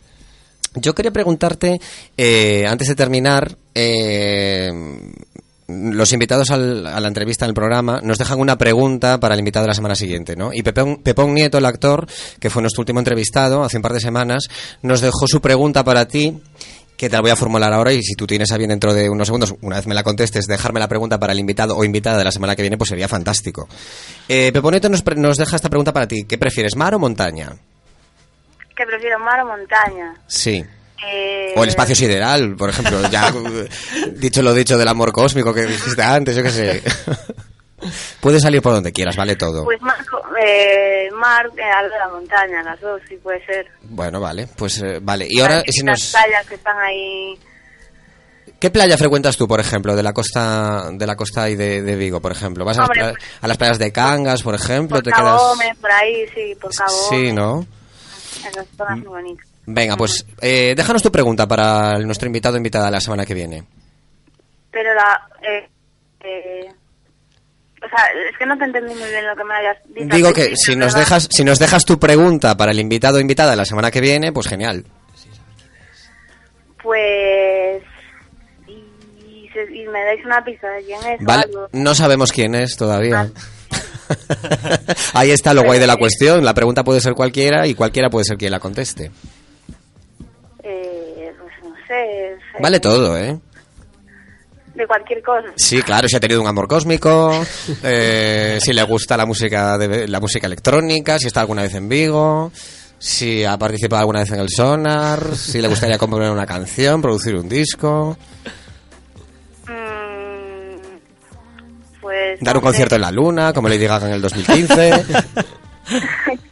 [0.74, 1.78] Yo quería preguntarte,
[2.16, 4.70] eh, antes de terminar, eh,
[5.68, 9.40] los invitados al- a la entrevista en el programa nos dejan una pregunta para el
[9.40, 10.50] invitado de la semana siguiente, ¿no?
[10.52, 12.06] Y Pepón, Pepón Nieto, el actor,
[12.40, 14.44] que fue nuestro último entrevistado hace un par de semanas,
[14.82, 16.40] nos dejó su pregunta para ti,
[16.96, 19.08] que te la voy a formular ahora y si tú tienes a bien dentro de
[19.08, 22.18] unos segundos, una vez me la contestes, dejarme la pregunta para el invitado o invitada
[22.18, 23.68] de la semana que viene, pues sería fantástico.
[24.28, 26.24] Eh, Pepón Nieto nos, nos deja esta pregunta para ti.
[26.24, 27.52] ¿Qué prefieres, mar o montaña?
[28.74, 30.14] que prefiero mar o montaña.
[30.28, 30.64] Sí.
[31.06, 33.00] Eh, O el espacio sideral, por ejemplo.
[33.10, 33.32] Ya
[34.14, 36.82] dicho lo dicho del amor cósmico que dijiste antes, yo qué sé.
[38.20, 39.64] Puedes salir por donde quieras, vale todo.
[39.64, 39.96] Pues mar,
[40.44, 43.66] eh, mar eh, algo de la montaña, las dos, sí puede ser.
[43.82, 45.26] Bueno, vale, pues eh, vale.
[45.30, 46.10] Y ahora, Las si nos...
[46.10, 47.38] playas que están ahí.
[48.58, 51.94] ¿qué playa frecuentas tú, por ejemplo, de la costa de la costa y de, de
[51.94, 52.64] Vigo, por ejemplo?
[52.64, 54.96] ¿Vas a las, Hombre, pla- pues- a las playas de Cangas, por ejemplo?
[54.96, 55.40] Por ¿Te Cabo quedas...?
[55.42, 57.64] Gómez, por ahí, sí, por Cabo Sí, ¿no?
[58.44, 59.46] Esas zonas muy bonitas.
[59.70, 63.64] Venga, pues eh, déjanos tu pregunta para nuestro invitado o invitada la semana que viene.
[64.70, 65.28] Pero la...
[65.42, 65.68] Eh,
[66.24, 66.68] eh,
[67.84, 70.16] o sea, es que no te entendí muy bien lo que me habías dicho.
[70.16, 71.00] Digo que si nos ¿verdad?
[71.00, 74.32] dejas si nos dejas tu pregunta para el invitado o invitada la semana que viene,
[74.32, 74.84] pues genial.
[76.82, 77.82] Pues...
[78.66, 81.68] Y, se- y me dais una pista de quién es o Vale, algo.
[81.72, 83.28] no sabemos quién es todavía.
[83.34, 84.16] Ah.
[85.14, 86.42] Ahí está lo guay de la cuestión.
[86.44, 89.10] La pregunta puede ser cualquiera y cualquiera puede ser quien la conteste.
[91.98, 93.38] Es, eh, Vale todo, ¿eh?
[94.74, 95.48] De cualquier cosa.
[95.56, 97.32] Sí, claro, si ha tenido un amor cósmico,
[97.82, 101.88] eh, si le gusta la música de, la música electrónica, si está alguna vez en
[101.88, 102.52] Vigo,
[102.98, 107.34] si ha participado alguna vez en el Sonar, si le gustaría componer una canción, producir
[107.34, 108.16] un disco,
[109.66, 110.76] Mm,
[112.00, 112.40] pues...
[112.40, 112.96] dar no un concierto sé.
[112.96, 115.04] en la Luna, como Lady Gaga en el 2015.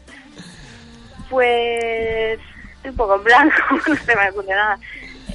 [1.29, 2.39] Pues
[2.77, 3.57] estoy un poco en blanco,
[3.89, 4.79] no se me ocurre nada.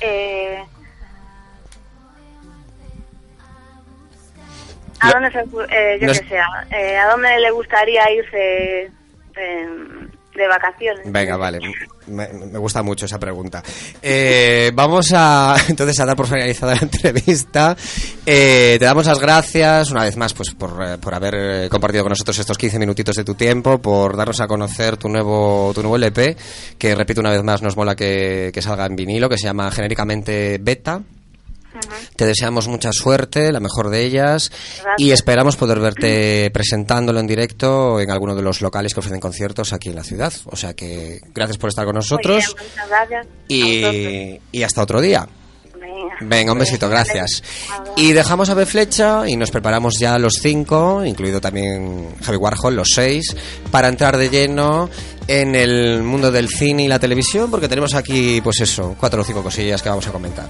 [0.01, 0.63] Eh,
[4.99, 8.11] ¿A dónde se, eh, yo no qué es- sé, a, eh, ¿a dónde le gustaría
[8.11, 8.91] irse
[9.35, 9.67] eh,
[10.35, 11.11] de vacaciones?
[11.11, 11.59] Venga, vale.
[12.07, 13.63] Me, gusta mucho esa pregunta.
[14.01, 17.75] Eh, vamos a entonces a dar por finalizada la entrevista.
[18.25, 22.03] Eh, te damos las gracias una vez más pues por, eh, por haber eh, compartido
[22.03, 25.81] con nosotros estos 15 minutitos de tu tiempo, por darnos a conocer tu nuevo tu
[25.81, 26.35] nuevo LP,
[26.77, 30.57] que repito una vez más nos mola que salga en vinilo, que se llama genéricamente
[30.59, 31.01] Beta.
[32.15, 34.95] Te deseamos mucha suerte, la mejor de ellas, Gracias.
[34.97, 39.73] y esperamos poder verte presentándolo en directo en alguno de los locales que ofrecen conciertos
[39.73, 40.33] aquí en la ciudad.
[40.45, 43.27] O sea que gracias por estar con nosotros bien, gracias.
[43.47, 45.27] Y, y hasta otro día.
[45.79, 46.15] Venga.
[46.21, 47.43] Venga, un besito, gracias.
[47.97, 52.75] Y dejamos a B Flecha y nos preparamos ya los cinco, incluido también Javi Warhol,
[52.75, 53.35] los seis,
[53.71, 54.89] para entrar de lleno
[55.27, 59.25] en el mundo del cine y la televisión, porque tenemos aquí, pues eso, cuatro o
[59.25, 60.49] cinco cosillas que vamos a comentar.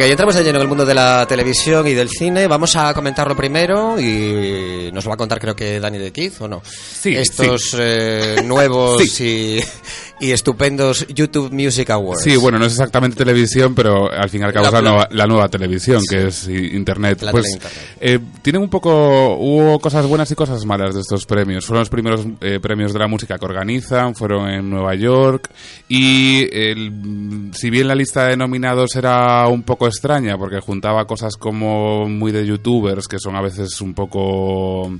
[0.00, 2.46] Venga, y entramos de lleno en el mundo de la televisión y del cine.
[2.46, 6.40] Vamos a comentarlo primero y nos lo va a contar creo que Dani de Kiz,
[6.40, 6.62] ¿o no?
[6.64, 9.60] Sí, Estos eh, nuevos y,
[10.20, 12.22] y estupendos YouTube Music Awards.
[12.22, 14.90] Sí, bueno, no es exactamente televisión, pero al fin y al cabo La- es la
[14.90, 17.22] nueva, la nueva televisión, que es Internet.
[17.22, 17.78] La pues Internet.
[18.00, 21.64] eh, tienen un poco, hubo cosas buenas y cosas malas de estos premios.
[21.64, 25.50] Fueron los primeros eh, premios de la música que organizan, fueron en Nueva York
[25.88, 31.36] y el- si bien la lista de nominados era un poco extraña, porque juntaba cosas
[31.36, 34.92] como muy de youtubers, que son a veces un poco...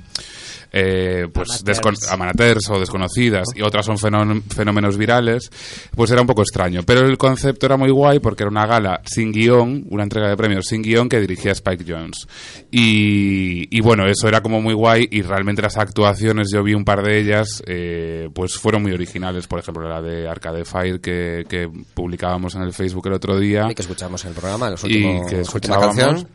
[0.71, 1.63] eh, pues
[2.11, 2.69] Amateurs.
[2.69, 5.49] o desconocidas y otras son fenó- fenómenos virales,
[5.95, 6.81] pues era un poco extraño.
[6.85, 10.37] Pero el concepto era muy guay porque era una gala sin guion, una entrega de
[10.37, 12.27] premios sin guion que dirigía Spike Jones.
[12.71, 16.85] Y, y bueno, eso era como muy guay y realmente las actuaciones, yo vi un
[16.85, 19.47] par de ellas, eh, pues fueron muy originales.
[19.47, 23.67] Por ejemplo, la de Arcade Fire que, que publicábamos en el Facebook el otro día.
[23.69, 26.27] Y que escuchamos en el programa, los Y últimos, que última escuchábamos, canción.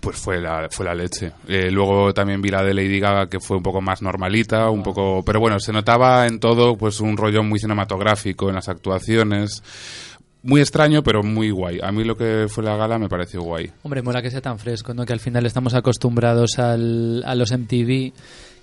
[0.00, 1.32] Pues fue la, fue la leche.
[1.46, 4.82] Eh, luego también vi la de Lady Gaga que fue un poco más normalita, un
[4.82, 9.62] poco, pero bueno, se notaba en todo pues un rollo muy cinematográfico en las actuaciones.
[10.44, 11.78] Muy extraño, pero muy guay.
[11.82, 13.70] A mí lo que fue la gala me pareció guay.
[13.84, 15.04] Hombre, mola que sea tan fresco, ¿no?
[15.04, 18.12] Que al final estamos acostumbrados al, a los MTV,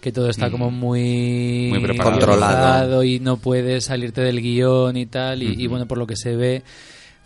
[0.01, 2.11] que todo está como muy, Muy preparado.
[2.17, 3.03] Controlado.
[3.03, 5.41] y no puedes salirte del guion y tal.
[5.41, 6.63] Y, y bueno, por lo que se ve,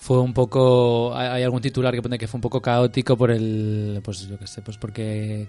[0.04, 1.16] fue un poco.
[1.16, 4.02] Hay algún titular que pone que fue un poco caótico por el.
[4.04, 5.48] Pues yo qué sé, pues porque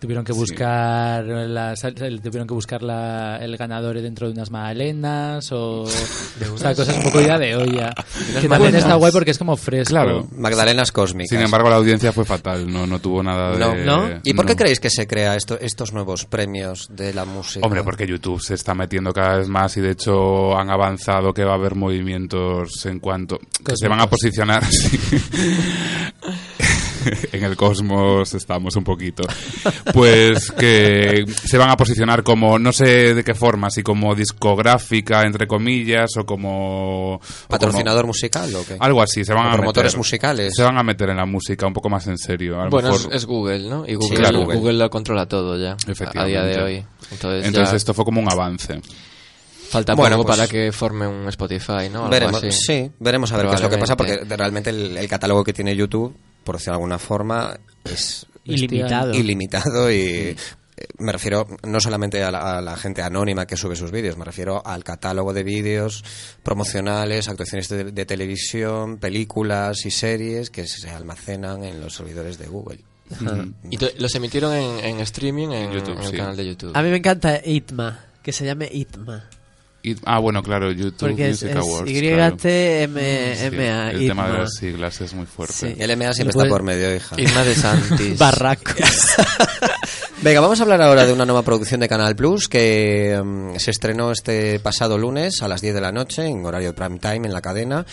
[0.00, 0.38] tuvieron que Sí.
[0.40, 1.24] buscar.
[1.24, 5.82] Las, tuvieron que buscar la, el ganador dentro de unas magdalenas o.
[6.54, 7.94] o sea, cosas un poco ya de olla.
[8.34, 8.82] Que también magdalenas.
[8.82, 9.90] está guay porque es como fresco.
[9.90, 10.26] Claro.
[10.36, 11.30] Magdalenas cósmicas.
[11.30, 13.58] Sin embargo, la audiencia fue fatal, no, no tuvo nada de...
[13.58, 13.74] No.
[14.08, 14.20] ¿No?
[14.24, 17.64] ¿Y por qué creéis que se crea esto, estos nuevos premios de la música?
[17.64, 21.44] Hombre, porque YouTube se está metiendo cada vez más y de hecho han avanzado que
[21.44, 24.98] va a haber movimientos en cuanto que se van a posicionar sí.
[27.32, 29.24] en el cosmos estamos un poquito
[29.92, 35.20] pues que se van a posicionar como no sé de qué forma si como discográfica
[35.26, 38.78] entre comillas o como o ¿Patrocinador como- musical o qué?
[38.80, 40.54] algo así se van ¿O a promotores meter, musicales?
[40.56, 42.88] se van a meter en la música un poco más en serio a lo Bueno,
[42.88, 43.84] es, mejor- es Google, ¿no?
[43.86, 44.56] Y Google, claro, Google.
[44.60, 44.72] Google.
[44.78, 45.76] lo controla todo ya.
[45.86, 46.38] Efectivamente.
[46.38, 46.84] A día de hoy.
[47.10, 48.80] Entonces, entonces ya esto fue como un avance
[49.74, 51.98] falta Bueno, poco pues- para que forme un Spotify, ¿no?
[52.00, 52.50] Algo Veremos, así.
[52.52, 55.52] sí, veremos a ver qué es lo que pasa, porque realmente el, el catálogo que
[55.52, 59.14] tiene YouTube, por decirlo de alguna forma, es Ilimitado.
[59.14, 60.36] ilimitado y eh,
[60.98, 64.24] me refiero no solamente a la, a la gente anónima que sube sus vídeos, me
[64.24, 66.04] refiero al catálogo de vídeos
[66.42, 72.46] promocionales, actuaciones de, de televisión, películas y series que se almacenan en los servidores de
[72.48, 72.80] Google.
[73.70, 76.16] Y to- los emitieron en, en streaming en, YouTube, en el sí.
[76.16, 76.72] canal de YouTube.
[76.74, 79.28] A mí me encanta Itma, que se llame Itma.
[80.04, 82.34] Ah bueno claro YouTube Porque Music es Awards claro.
[82.34, 85.54] Y-T-M-A, Sí, el tema de las siglas es muy fuerte.
[85.54, 85.74] Sí.
[85.78, 87.14] El MA siempre está por medio, hija.
[87.18, 88.18] Irma de Santis.
[88.18, 88.72] Barraco.
[90.22, 93.70] Venga, vamos a hablar ahora de una nueva producción de Canal Plus que mm, se
[93.70, 97.26] estrenó este pasado lunes a las 10 de la noche en horario de prime time
[97.26, 97.84] en la cadena.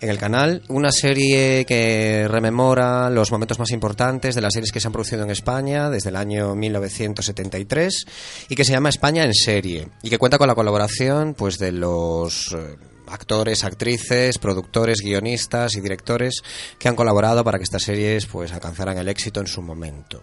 [0.00, 4.80] En el canal, una serie que rememora los momentos más importantes de las series que
[4.80, 8.04] se han producido en España desde el año 1973
[8.48, 11.72] y que se llama España en serie y que cuenta con la colaboración pues de
[11.72, 12.76] los eh,
[13.08, 16.42] actores, actrices, productores, guionistas y directores
[16.78, 20.22] que han colaborado para que estas series pues alcanzaran el éxito en su momento.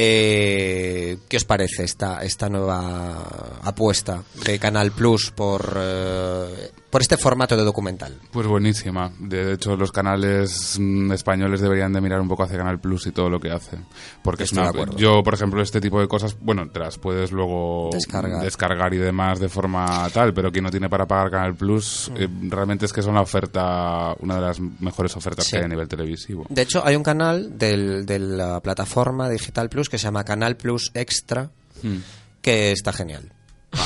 [0.00, 7.16] Eh, ¿Qué os parece esta, esta nueva apuesta de Canal Plus por, eh, por este
[7.16, 8.18] formato de documental?
[8.30, 9.12] Pues buenísima.
[9.18, 13.12] De hecho, los canales mm, españoles deberían de mirar un poco hacia Canal Plus y
[13.12, 13.76] todo lo que hace.
[14.22, 17.90] Porque es una- yo, por ejemplo, este tipo de cosas, bueno, te las puedes luego
[17.92, 18.42] Descargar.
[18.42, 22.16] descargar y demás de forma tal, pero quien no tiene para pagar Canal Plus, Mm.
[22.16, 25.52] eh, realmente es que son la oferta, una de las mejores ofertas Sí.
[25.52, 26.46] que hay a nivel televisivo.
[26.48, 30.56] De hecho, hay un canal del- de la plataforma Digital Plus que se llama Canal
[30.56, 31.50] Plus Extra,
[31.82, 31.96] Mm.
[32.40, 33.30] que está genial.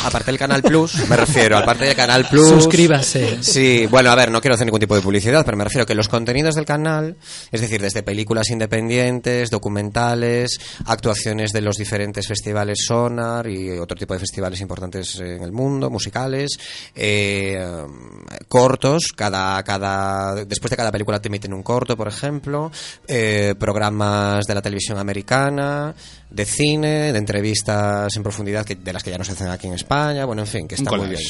[0.04, 2.48] Aparte del Canal Plus, me refiero, aparte del Canal Plus.
[2.48, 3.42] Suscríbase.
[3.42, 5.94] Sí, bueno, a ver, no quiero hacer ningún tipo de publicidad, pero me refiero que
[5.94, 7.16] los contenidos del canal,
[7.50, 14.14] es decir, desde películas independientes, documentales, actuaciones de los diferentes festivales Sonar y otro tipo
[14.14, 16.58] de festivales importantes en el mundo, musicales,
[16.94, 17.64] eh,
[18.48, 22.70] cortos, cada, cada, después de cada película te emiten un corto, por ejemplo,
[23.06, 25.94] eh, programas de la televisión americana,
[26.32, 29.66] de cine, de entrevistas en profundidad que, de las que ya no se hacen aquí
[29.66, 31.20] en España, bueno, en fin, que está muy bien.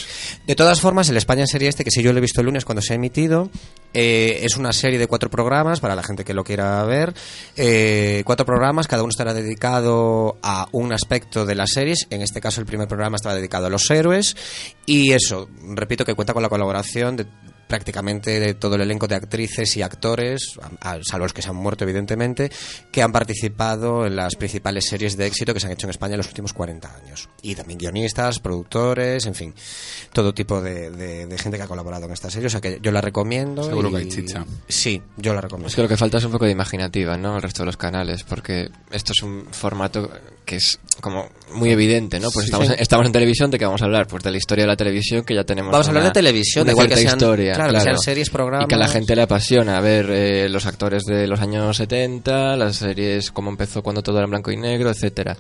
[0.46, 2.46] De todas formas, el España en serie este, que si yo lo he visto el
[2.46, 3.50] lunes cuando se ha emitido,
[3.94, 7.14] eh, es una serie de cuatro programas para la gente que lo quiera ver.
[7.57, 12.07] Eh, cuatro programas, cada uno estará dedicado a un aspecto de las series.
[12.11, 14.36] En este caso, el primer programa estará dedicado a los héroes.
[14.86, 17.26] Y eso, repito que cuenta con la colaboración de
[17.73, 21.49] prácticamente de todo el elenco de actrices y actores, a- a- salvo los que se
[21.49, 22.51] han muerto evidentemente,
[22.91, 26.12] que han participado en las principales series de éxito que se han hecho en España
[26.14, 27.31] en los últimos 40 años.
[27.41, 29.55] Y también guionistas, productores, en fin,
[30.12, 32.49] todo tipo de, de- de gente que ha colaborado en esta serie.
[32.49, 33.62] O sea que yo la recomiendo.
[33.64, 34.45] Seguro y- que hay chicha.
[34.68, 35.68] Sí, yo la recomiendo.
[35.68, 37.37] Es que lo que falta es un poco de imaginativa, ¿no?
[37.37, 40.11] El resto de los canales, porque esto es un formato
[40.45, 42.29] que es como muy evidente, ¿no?
[42.33, 42.75] Pues estamos, Sí.
[42.75, 44.09] en, estamos en televisión, ¿de qué vamos a hablar?
[44.09, 46.66] Pues de la historia de la televisión, que ya tenemos Vamos a hablar de televisión,
[46.66, 47.18] da igual que sean-
[47.70, 48.66] claro, que sean series, programas.
[48.66, 52.56] Y que a la gente le apasiona ver eh, los actores de los años 70,
[52.56, 55.36] las series, cómo empezó cuando todo era en blanco y negro, etcétera.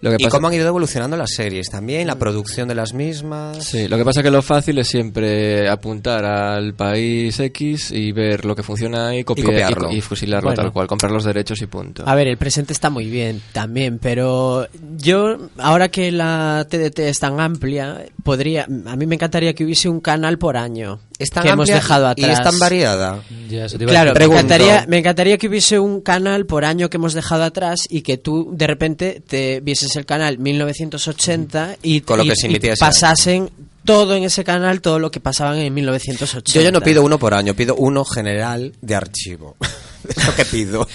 [0.00, 2.94] Lo que y pasa- cómo han ido evolucionando las series también, la producción de las
[2.94, 3.64] mismas.
[3.64, 8.44] Sí, lo que pasa que lo fácil es siempre apuntar al país X y ver
[8.44, 9.90] lo que funciona y, copiar, copiarlo.
[9.92, 10.62] y, y fusilarlo Bueno.
[10.62, 12.02] tal cual, comprar los derechos y punto.
[12.06, 17.18] A ver, el presente está muy bien también, pero yo, ahora que la TDT es
[17.18, 21.42] tan amplia, podría, a mí me encantaría que hubiese un canal por año Es tan
[21.50, 22.38] que hemos dejado y atrás.
[22.38, 23.22] es tan variada.
[23.48, 26.64] Ya, eso te iba a Claro, me encantaría, me encantaría que hubiese un canal por
[26.64, 31.76] año que hemos dejado atrás y que tú de repente te vieses el canal 1980
[31.82, 32.74] y, Con lo y- que se y año.
[32.78, 33.50] pasasen
[33.84, 36.52] todo en ese canal, todo lo que pasaban en 1980.
[36.52, 39.56] Yo ya no pido uno por año, pido uno general de archivo.
[40.08, 40.86] es lo que pido.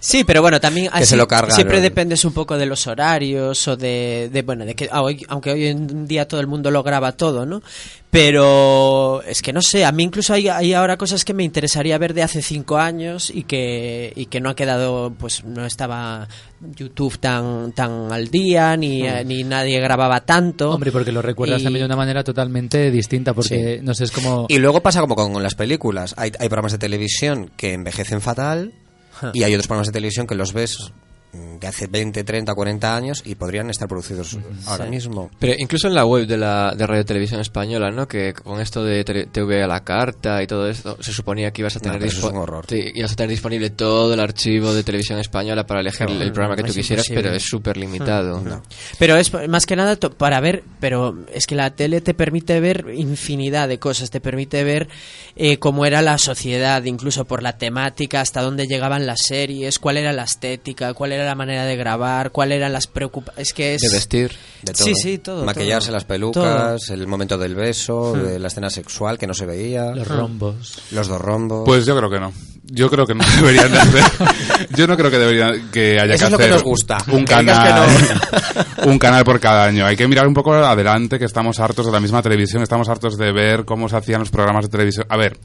[0.00, 3.66] Sí, pero bueno, también Que así se lo siempre dependes un poco de los horarios
[3.68, 6.82] o de, de, bueno, de que hoy- aunque hoy en día todo el mundo lo
[6.82, 7.60] graba todo, ¿no?
[8.10, 11.98] Pero es que no sé, a mí incluso hay, hay ahora cosas que me interesaría
[11.98, 16.26] ver de hace cinco años y que, y que no ha quedado, pues no estaba
[16.76, 20.70] YouTube tan, tan al día, ni, ni nadie grababa tanto.
[20.70, 24.10] Hombre, porque lo recuerdas Y- también de una manera totalmente distinta, porque no sé, es
[24.10, 24.46] como...
[24.48, 26.14] Y luego pasa como con las películas.
[26.16, 28.72] Hay, hay programas de televisión que envejecen fatal
[29.34, 30.92] y hay otros programas de televisión que los ves
[31.32, 35.30] de hace 20, 30, 40 años y podrían estar producidos ahora mismo.
[35.38, 38.08] Pero incluso en la web de la de Radio Televisión Española, ¿no?
[38.08, 41.76] Que con esto de TV a la carta y todo esto, se suponía que ibas
[41.76, 42.28] a No, tener eso
[42.66, 46.32] es ibas a tener disponible todo el archivo de Televisión Española para elegir el, el
[46.32, 47.22] programa que no, tú quisieras, imposible.
[47.22, 48.42] pero es súper limitado.
[48.98, 52.58] Pero es más que nada to- para ver, pero es que la tele te permite
[52.60, 54.88] ver infinidad de cosas, te permite ver
[55.36, 59.98] eh, cómo era la sociedad, incluso por la temática, hasta dónde llegaban las series, cuál
[59.98, 63.48] era la estética, cuál era la manera de grabar, cuál eran las preocupaciones.
[63.48, 63.80] Es que es...
[63.82, 64.32] De vestir.
[64.62, 64.84] De todo.
[64.84, 65.44] Sí, sí, todo.
[65.44, 65.94] Maquillarse todo.
[65.96, 70.08] las pelucas, el momento del beso, de la escena sexual que no se veía, Los
[70.08, 70.78] rombos.
[70.90, 71.62] los dos rombos.
[71.64, 72.32] Pues yo creo que no.
[72.70, 74.02] Yo creo que no deberían de hacer.
[74.76, 76.98] Yo no creo que deberían que haya Eso que es lo que nos gusta.
[77.10, 77.86] un canal,
[78.82, 79.86] que un canal por cada año.
[79.86, 83.16] Hay que mirar un poco adelante, que estamos hartos de la misma televisión, estamos hartos
[83.16, 85.06] de ver cómo se hacían los programas de televisión.
[85.08, 85.38] A ver,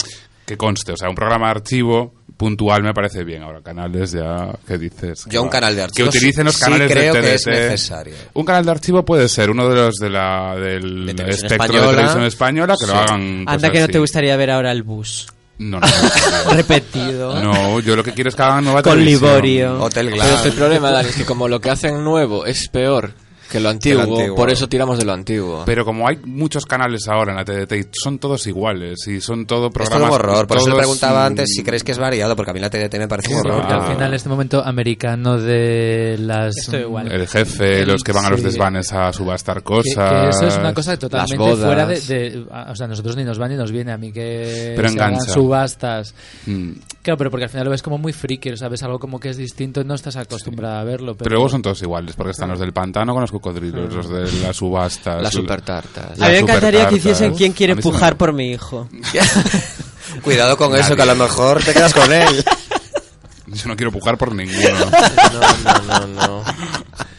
[0.45, 2.13] que conste, o sea, un programa de archivo
[2.44, 3.41] puntual me parece bien.
[3.44, 5.26] Ahora, canales ya, ¿qué dices?
[5.30, 5.52] Yo un Va.
[5.52, 8.16] canal de archivo Que utilicen los sí canales creo de que es necesario.
[8.34, 11.88] Un canal de archivo puede ser uno de los de la, del De espectro española.
[11.88, 12.91] de televisión española, que Sí.
[12.91, 13.22] lo hagan.
[13.22, 13.94] Anda cosas que no así.
[13.94, 15.28] te gustaría ver ahora el bus.
[15.60, 16.52] No, no, no.
[16.56, 17.41] Repetido.
[17.41, 19.30] No, yo lo que quiero es que hagan nueva Con televisión.
[19.32, 19.82] Liborio.
[19.84, 20.56] Hotel Pero es que el Glass.
[20.56, 23.12] problema, Dani, es que como lo que hacen nuevo es peor
[23.52, 24.36] Que lo antiguo, antiguo.
[24.36, 25.64] por eso tiramos de lo antiguo.
[25.66, 29.46] Pero como hay muchos canales ahora en la TDT y son todos iguales y son
[29.46, 30.00] todo Es programas...
[30.00, 30.48] todo un horror.
[30.48, 32.70] Por eso le preguntaba mm, antes si creéis que es variado, porque a mí la
[32.70, 33.62] TDT me parece un horror.
[33.62, 33.86] Porque Ah.
[33.86, 36.54] al final este momento americano de las...
[36.74, 37.12] Igual.
[37.12, 40.10] El jefe, los que van a los desvanes a subastar cosas...
[40.10, 41.60] que eso es una cosa totalmente bodas.
[41.66, 44.74] fuera de, O sea, a nosotros ni nos va ni nos viene a mí que
[44.76, 45.34] Pero se hagan engancha.
[45.34, 46.16] subastas.
[46.46, 46.72] Mm.
[47.02, 49.20] Claro, pero porque al final lo ves como muy friki, o sea, ves algo como
[49.20, 51.14] que es distinto y no estás acostumbrado a verlo.
[51.16, 54.10] Pero, Pero luego son todos iguales, porque están los del pantano con los cocodrilos, los
[54.10, 55.22] de las subastas...
[55.22, 56.18] Las super tartas.
[56.18, 58.32] La A mí me encantaría que hiciesen quién quiere A mí sí me- pujar por
[58.34, 58.88] mi hijo.
[60.24, 62.44] Cuidado con eso, que a lo mejor te quedas con él.
[63.48, 64.60] Yo no quiero pujar por ninguno.
[65.34, 66.44] No, no, no, no.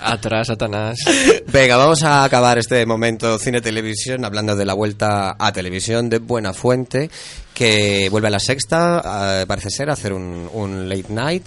[0.01, 0.99] Atrás, Satanás.
[1.47, 6.53] Venga, vamos a acabar este momento cine-televisión hablando de la vuelta a televisión de Buena
[6.53, 7.11] Fuente,
[7.55, 11.47] que vuelve a la sexta, eh, parece ser, a hacer un, un late night,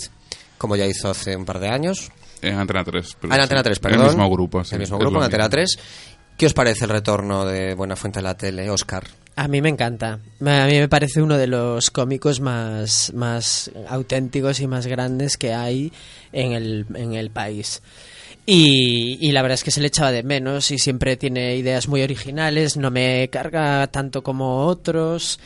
[0.58, 2.12] como ya hizo hace un par de años.
[2.42, 3.18] En Antena 3.
[3.22, 3.42] pero Ah, en.
[3.44, 4.02] Antena 3, perdón.
[4.02, 4.76] El mismo grupo, sí.
[4.76, 5.52] El mismo grupo, en Antena mismo.
[5.52, 5.80] 3.
[6.38, 9.08] ¿Qué os parece el retorno de Buena Fuente a la tele, Oscar?
[9.36, 10.14] A mí me encanta.
[10.14, 15.54] A mí me parece uno de los cómicos más, más auténticos y más grandes que
[15.54, 15.92] hay
[16.32, 17.82] en el, en el país.
[18.46, 21.88] Y, y la verdad es que se le echaba de menos y siempre tiene ideas
[21.88, 25.40] muy originales, no me carga tanto como otros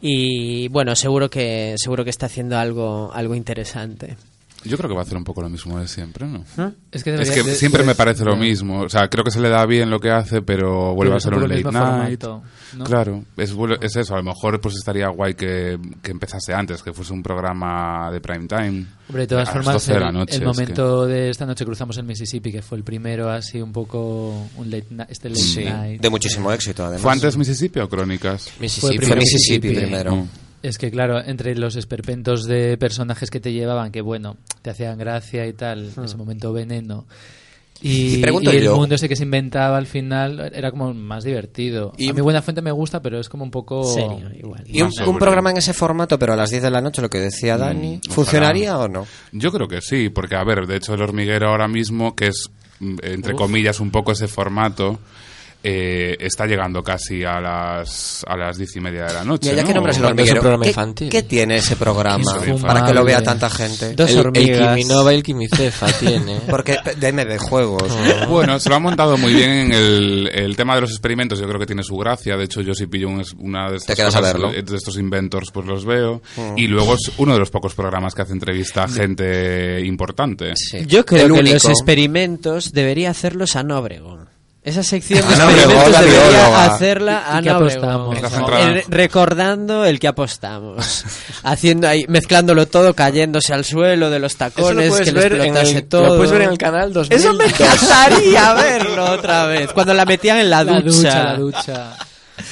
[0.00, 4.16] y bueno, seguro que seguro que está haciendo algo algo interesante.
[4.62, 6.44] Yo creo que va a hacer un poco lo mismo de siempre, ¿no?
[6.92, 8.80] es que, Es que de- siempre me parece lo mismo.
[8.82, 11.20] O sea, creo que se le da bien lo que hace, pero vuelve Pero a
[11.20, 12.20] ser un late night.
[12.20, 12.42] formato,
[12.76, 12.84] ¿no?
[12.84, 14.14] Claro, es, eso.
[14.14, 18.20] A lo mejor pues estaría guay que, que empezase antes, que fuese un programa de
[18.20, 18.84] prime time.
[19.08, 21.30] Hombre, de todas a las formas, 12 de la el, noche, el es momento de
[21.30, 25.06] esta noche cruzamos el Mississippi, que fue el primero así un poco un late na-
[25.08, 26.02] este late Sí, night.
[26.02, 27.00] de muchísimo éxito, además.
[27.02, 28.50] ¿Fue antes Mississippi o Crónicas?
[28.60, 28.86] Mississippi.
[28.88, 29.86] Fue primero Mississippi Mississippi.
[29.86, 30.16] primero.
[30.16, 30.28] Mm.
[30.62, 34.98] Es que claro, entre los esperpentos de personajes que te llevaban, que bueno, te hacían
[34.98, 37.06] gracia y tal, en ese momento veneno.
[37.82, 40.92] Y, Y pregunto y el yo- mundo ese que se inventaba al final era como
[40.92, 41.94] más divertido.
[41.96, 43.84] Y- a mí Buena Fuente me gusta, pero es como un poco...
[43.84, 44.62] Serio, igual.
[44.66, 47.20] ¿Y un, programa en ese formato, pero a las 10 de la noche, lo que
[47.20, 48.14] decía Dani, ojalá.
[48.14, 49.06] ¿funcionaría o no?
[49.32, 52.50] Yo creo que sí, porque a ver, de hecho el hormiguero ahora mismo, que es
[52.80, 55.00] mm, entre comillas un poco ese formato,
[55.62, 59.54] eh, está llegando casi a las a las diez y media de la noche.
[59.54, 59.68] Ya ¿no?
[59.68, 61.08] que nombras el un programa ¿qué, infantil.
[61.10, 63.94] qué tiene ese programa Es para que lo vea tanta gente?
[63.94, 64.58] Dos el, el.
[64.58, 66.40] Kiminova y el Kimicefa tiene.
[66.48, 67.92] Porque de MB Juegos.
[68.28, 71.38] Bueno, se lo ha montado muy bien en el, el tema de los experimentos.
[71.38, 72.36] Yo creo que tiene su gracia.
[72.36, 74.50] De hecho, yo si pillo un- una de estas a cosas, verlo.
[74.52, 76.22] de estos inventors, pues los veo.
[76.56, 80.52] Y luego es uno de los pocos programas que hace entrevista a gente importante.
[80.56, 80.86] Sí.
[80.86, 81.54] Yo creo El que único.
[81.54, 84.19] los experimentos debería hacerlos Ana Obregón.
[84.62, 88.18] Esa sección de experimentos debería hacerla ¿Y- y qué Ana apostamos?
[88.88, 91.04] Recordando el que apostamos.
[91.44, 96.08] Haciendo ahí, mezclándolo todo, cayéndose al suelo de los tacones, que le explotase todo.
[96.08, 97.18] Lo puedes ver en el canal 2000.
[97.18, 99.72] Eso me encantaría verlo otra vez.
[99.72, 100.90] Cuando la metían en la, La ducha.
[100.90, 101.96] ducha, la ducha.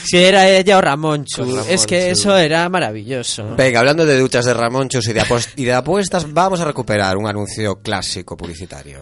[0.04, 1.44] Si era ella o Ramonchu.
[1.44, 3.54] Pues es que eso era maravilloso.
[3.56, 5.24] Venga, hablando de duchas de Ramón Chus y de,
[5.56, 9.00] y de apuestas, vamos a recuperar un anuncio clásico publicitario.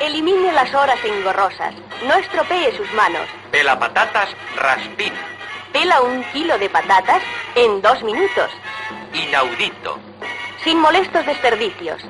[0.00, 1.74] Elimine las horas engorrosas.
[2.06, 3.26] No estropee sus manos.
[3.50, 5.12] Pela patatas Raspín.
[5.72, 7.22] Pela un kilo de patatas
[7.54, 8.50] en dos minutos.
[9.12, 9.98] Inaudito.
[10.64, 12.02] Sin molestos desperdicios.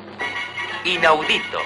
[0.84, 1.60] Inaudito.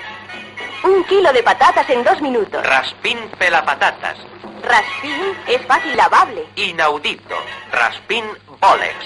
[0.82, 2.64] Un kilo de patatas en dos minutos.
[2.66, 4.18] Raspín pela patatas.
[4.62, 6.46] Raspín es fácil lavable.
[6.56, 7.36] Inaudito.
[7.72, 8.24] Raspín
[8.60, 8.96] Bolex.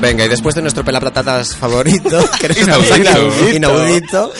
[0.00, 3.50] Venga, y después de nuestro pelapatatas favorito, que es Inaudito.
[3.52, 4.32] inaudito,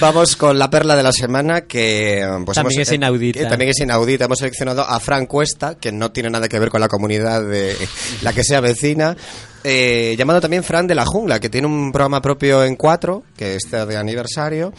[0.00, 3.40] vamos con la perla de la semana que eh, pues También hemos- es inaudita.
[3.40, 4.24] que también es inaudita.
[4.24, 7.76] Hemos seleccionado a Fran Cuesta, que no tiene nada que ver con la comunidad de
[8.22, 9.14] la que sea vecina.
[9.64, 13.54] eh, llamado también Fran de la Jungla, que tiene un programa propio en cuatro, que
[13.54, 14.72] está de aniversario,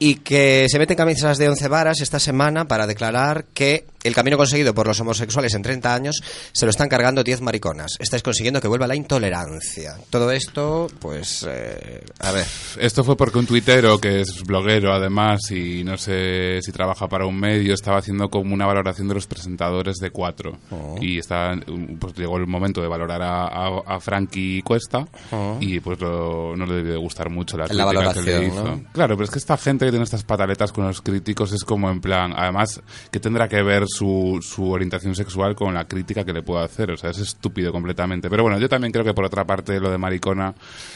[0.00, 4.14] y que se mete en camisas de once varas esta semana para declarar que el
[4.14, 6.22] camino conseguido por los homosexuales en 30 años
[6.52, 7.92] se lo están cargando 10 mariconas.
[7.98, 9.94] Estáis consiguiendo que vuelva la intolerancia.
[10.08, 12.46] Todo esto, pues, eh, a ver.
[12.78, 17.26] Esto fue porque un tuitero, que es bloguero además, y no sé si trabaja para
[17.26, 20.58] un medio, estaba haciendo como una valoración de los presentadores de cuatro.
[20.70, 20.96] Oh.
[20.98, 21.52] Y está,
[21.98, 25.06] pues llegó el momento de valorar a, a, a Frankie Cuesta,
[25.60, 27.74] y pues lo- no le debe gustar mucho la Oh.
[27.74, 28.64] La crítica que le valoración, hizo.
[28.64, 28.92] ¿no?
[28.94, 31.90] Claro, pero es que esta gente que tiene estas pataletas con los críticos es como
[31.90, 32.80] en plan, además,
[33.10, 36.90] que tendrá que ver su, su orientación sexual con la crítica que le puedo hacer?
[36.92, 38.30] O sea, es estúpido completamente.
[38.30, 40.54] Pero bueno, yo también creo que por otra parte lo de maricona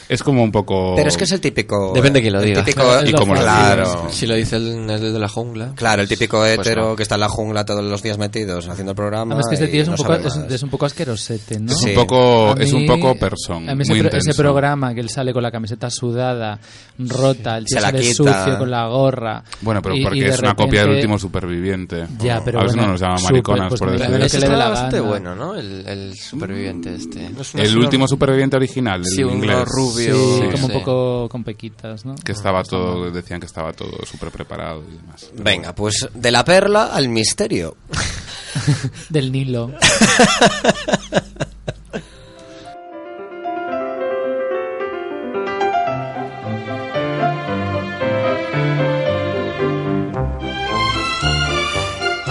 [0.09, 0.93] es como un poco...
[0.95, 1.91] Pero es que es el típico.
[1.93, 2.63] Depende de quién lo el diga.
[2.63, 4.07] típico- Es y como lo claro.
[4.09, 5.73] Si lo dice el, el de la jungla.
[5.75, 6.95] Claro, el típico Pues hetero no.
[6.95, 9.33] que está en la jungla todos los días metidos haciendo el programa.
[9.35, 11.71] Además que este tío es un, no poco, sabe es, es un poco asquerosete, ¿no?
[11.71, 14.33] Es un poco, A es un mí- poco person, A mí ese, muy pro- ese
[14.33, 16.59] programa que él sale con la camiseta sudada,
[16.99, 18.13] rota, el tío Se la sale quita.
[18.15, 19.43] sucio con la gorra.
[19.61, 22.07] Bueno, pero y- y porque de es una copia del repente- último superviviente.
[22.19, 24.45] Ya, pero a si bueno, no nos llaman mariconas pues por me decir parece Ese
[24.45, 25.09] que le bastante gana.
[25.09, 25.55] bueno, ¿no?
[25.55, 27.29] El, el superviviente este.
[27.29, 29.65] No es El último superviviente original, el Sí, uno inglés.
[29.65, 30.15] rubio.
[30.15, 30.63] Sí, Sí, como sí.
[30.65, 32.15] un poco con pequitas, ¿no?
[32.15, 35.29] Que estaba todo, decían que estaba todo súper preparado y demás.
[35.35, 37.75] Venga, pues de la perla al misterio.
[39.09, 39.71] Del Nilo.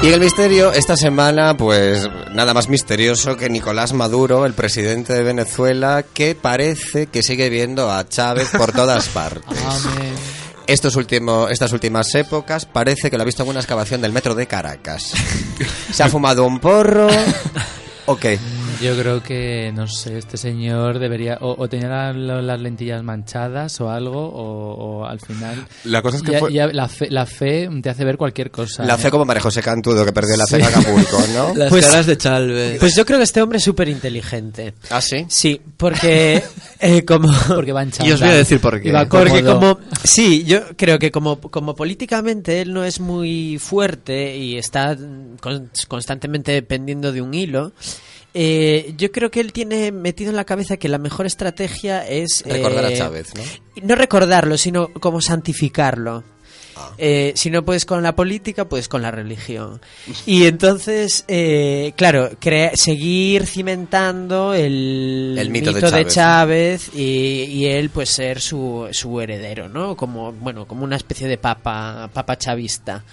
[0.05, 5.23] Y el misterio, esta semana, pues nada más misterioso que Nicolás Maduro, el presidente de
[5.23, 9.59] Venezuela, que parece que sigue viendo a Chávez por todas partes.
[9.65, 10.15] Amén.
[10.67, 14.35] Estos último, estas últimas épocas parece que lo ha visto en una excavación del metro
[14.35, 15.11] de Caracas.
[15.91, 17.09] Se ha fumado un porro.
[18.07, 18.27] Ok.
[18.83, 23.03] Yo creo que, no sé, este señor debería o, o tenía la- la- las lentillas
[23.03, 25.67] manchadas o algo, o, o al final...
[25.85, 28.51] La cosa es que ya- fue- ya la, fe, la fe te hace ver cualquier
[28.51, 28.85] cosa.
[28.85, 28.99] La ¿eh?
[28.99, 31.55] fe como María José Cantudo, que perdió la fe en Acapulco, ¿no?
[31.57, 32.79] Las Pues- caras de Chalves.
[32.81, 34.75] Pues yo creo que este hombre es súper inteligente.
[34.91, 35.25] ¿Ah, sí?
[35.29, 36.43] Sí, porque
[36.81, 37.33] eh, como...
[37.49, 38.93] Porque va en Y os voy a decir por qué.
[39.09, 44.57] Porque como sí, yo creo que como, como políticamente él no es muy fuerte y
[44.57, 44.97] está
[45.41, 47.73] con- constantemente dependiendo de un hilo,
[48.35, 52.43] eh, yo creo que él tiene metido en la cabeza que la mejor estrategia es
[52.45, 53.43] Recordar a eh, Chávez, ¿no?
[53.83, 56.25] no recordarlo, sino como santificarlo.
[56.77, 56.93] Ah.
[56.99, 59.81] Eh, si no puedes con la política, puedes con la religión.
[60.27, 67.45] Y entonces, eh, claro, crea- seguir cimentando el, El mito de de Chávez, Chávez, y,
[67.45, 69.97] y él pues ser su, su heredero, ¿no?
[69.97, 73.05] Como, bueno, como una especie de papa, papa chavista.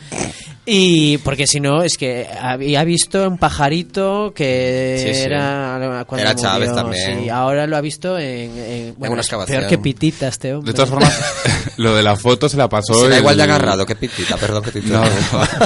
[0.66, 5.22] Y porque si no, es que había visto un pajarito que Sí, sí.
[5.24, 7.24] era cuando Era Chávez murió, también.
[7.24, 9.60] sí, ahora lo ha visto en, en- bueno, una es excavación.
[9.60, 10.72] Peor que pitita este hombre.
[10.72, 11.20] De todas formas,
[11.78, 12.94] lo de la foto se la pasó.
[13.02, 15.02] Será el- igual de agarrado que Pitita, perdón que te No.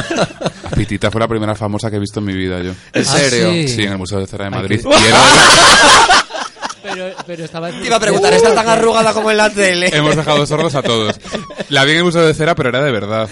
[0.75, 2.71] Pitita fue la primera famosa que he visto en mi vida yo.
[2.93, 3.51] ¿En Ah, serio?
[3.67, 3.83] sí.
[3.83, 4.81] En el Museo de Cera de Ay, Madrid.
[4.83, 5.19] qué- Y era-
[6.93, 7.69] Pero, pero estaba...
[7.71, 9.89] Te iba a preguntar, ¿está tan arrugada como en la tele?
[9.93, 11.19] hemos dejado sordos a todos.
[11.69, 13.29] La vi en el Museo de Cera, pero era de verdad.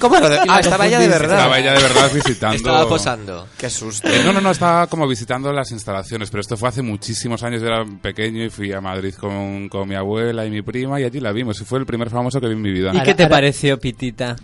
[0.00, 1.38] ¿Cómo era de- Ah, estaba ella de verdad.
[1.38, 2.56] Estaba ella de verdad visitando.
[2.56, 3.46] Estaba posando.
[3.56, 4.08] Qué susto.
[4.08, 7.60] Eh, no, no, no, estaba como visitando las instalaciones, pero esto fue hace muchísimos años,
[7.62, 11.04] yo era pequeño y fui a Madrid con, con mi abuela y mi prima y
[11.04, 12.90] allí la vimos y fue el primer famoso que vi en mi vida.
[12.94, 14.36] ¿Y qué te ahora- pareció, Pitita?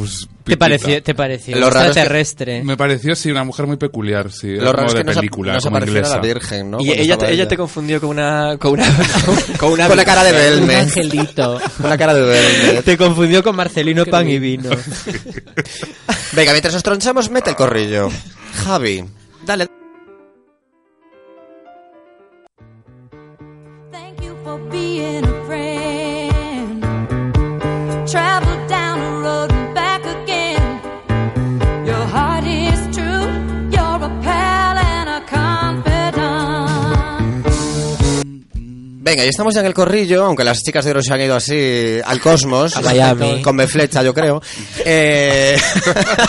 [0.00, 2.64] Pues, ¿Te pareció, te pareció Lo raro es que- extraterrestre?
[2.64, 4.54] Me pareció, sí, una mujer muy peculiar, sí.
[4.56, 6.22] Lo raro como es de que no se, película, no se como pareciera a la.
[6.22, 6.78] Virgen, ¿no?
[6.80, 8.56] Y ella, te, ella te confundió con una.
[8.58, 8.86] con una.
[9.58, 10.76] con una, Con la cara de Un Belme.
[10.76, 11.60] angelito.
[11.80, 12.82] Con la cara de Belme.
[12.82, 14.70] Te confundió con Marcelino Pan y Vino.
[16.32, 18.08] Venga, mientras nos tronchamos, mete el corrillo.
[18.64, 19.04] Javi,
[19.44, 19.66] dale.
[23.92, 26.82] Thank you for being a friend.
[28.10, 28.49] Travel
[39.10, 41.34] Venga, y estamos ya en el corrillo, aunque las chicas de oro se han ido
[41.34, 42.76] así al cosmos.
[42.76, 43.42] A Miami.
[43.42, 44.40] Con flecha, yo creo.
[44.84, 45.56] Eh...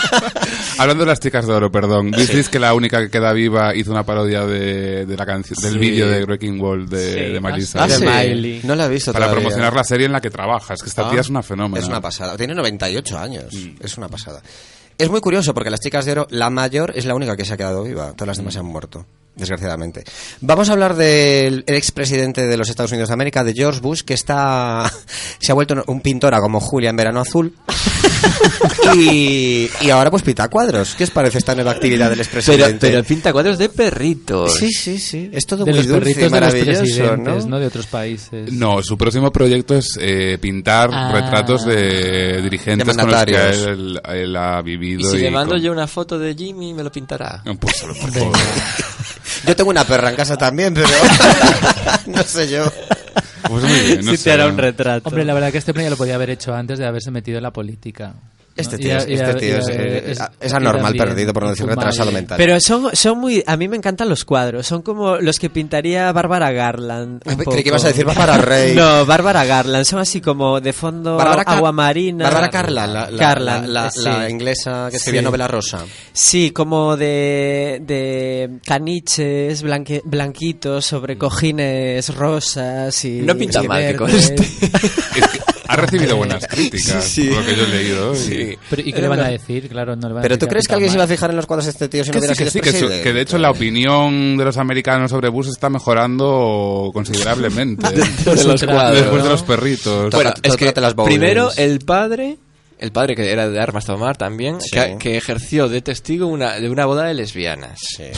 [0.80, 2.10] Hablando de las chicas de oro, perdón.
[2.10, 5.74] ¿Visteis que la única que queda viva hizo una parodia de, de la canción, del
[5.74, 5.78] Sí.
[5.78, 7.34] vídeo de Breaking Wall de, Sí.
[7.34, 7.84] de Marisa?
[7.84, 8.04] Ah, de sí.
[8.04, 8.62] Miley.
[8.64, 9.42] No la he visto Para todavía.
[9.44, 10.74] promocionar la serie en la que trabaja.
[10.74, 11.80] Es que esta Ah, tía es una fenómena.
[11.84, 12.36] Es una pasada.
[12.36, 13.46] Tiene 98 años.
[13.80, 14.42] Es una pasada.
[14.98, 17.54] Es muy curioso porque las chicas de oro, la mayor es la única que se
[17.54, 18.14] ha quedado viva.
[18.14, 19.06] Todas las demás se han muerto,
[19.42, 20.06] desgraciadamente.
[20.40, 24.02] Vamos a hablar del el expresidente de los Estados Unidos de América, de George Bush,
[24.04, 24.90] que está
[25.40, 27.54] se ha vuelto un pintora como Julia en Verano Azul.
[28.96, 30.96] y, y ahora pues pita cuadros.
[30.96, 32.88] ¿Qué os parece esta nueva actividad del Pero, expresidente?
[32.90, 34.56] pero pinta cuadros de perritos.
[34.58, 35.30] Sí, sí, sí.
[35.34, 37.50] Es todo De muy los dulce y perritos de los maravilloso, presidentes, ¿no?
[37.52, 37.60] ¿no?
[37.60, 38.52] De otros países.
[38.54, 41.12] No, su próximo proyecto es eh, pintar Ah.
[41.14, 43.32] retratos de dirigentes De con los que
[43.72, 45.02] él, él ha vivido.
[45.02, 47.42] Y si le mando con- yo una foto de Jimmy, me lo pintará.
[47.60, 48.38] Pues, por favor.
[49.46, 50.88] Yo tengo una perra en casa también, pero
[52.08, 52.72] no sé yo.
[53.48, 54.24] Pues muy bien, no si sé.
[54.26, 55.10] te hará un retrato.
[55.10, 57.38] Hombre, la verdad que este hombre ya lo podía haber hecho antes de haberse metido
[57.38, 58.14] en la política.
[58.56, 61.06] Este tío, es, y este a- tío y a- es, es- es y anormal también
[61.08, 62.38] perdido, por no decir retrasado mental.
[62.38, 63.44] Pero son, son muy...
[63.48, 64.68] A mí me encantan los cuadros.
[64.68, 67.22] Son como los que pintaría Bárbara Garland.
[67.26, 68.76] un Creí que ibas a decir Bárbara Rey.
[68.76, 69.86] No, Bárbara Garland.
[69.86, 72.26] Son así como de fondo Bárbara Car- agua marina.
[72.26, 74.02] Bárbara Carlan, la, la- Carland, la- la- sí.
[74.04, 75.26] la inglesa que escribía Sí.
[75.26, 75.86] novela rosa.
[76.14, 83.22] Sí, como de, de caniches blanque- blanquitos sobre cojines rosas y...
[83.22, 84.44] No pinta y mal, que conste.
[85.72, 87.28] Ha recibido buenas críticas, Sí.
[87.30, 88.14] por lo que yo he leído.
[88.16, 89.70] y- Pero, ¿Y qué le van a decir?
[89.70, 91.30] Claro, no le van a Pero decir ¿tú crees que alguien se iba a fijar
[91.30, 92.80] en los cuadros de este tío si no Que hubiera sí, que sido sí, que,
[92.80, 97.88] su- que de hecho la opinión de los americanos sobre Bush está mejorando considerablemente.
[97.92, 99.30] de los cuadros, Después de ¿no?
[99.30, 100.12] los perritos.
[100.12, 102.38] Bueno, es que las primero el padre,
[102.82, 104.72] el padre que era de armas tomar también, Sí.
[104.72, 107.80] que, que ejerció de testigo una, de una boda de lesbianas.
[107.98, 108.04] Sí.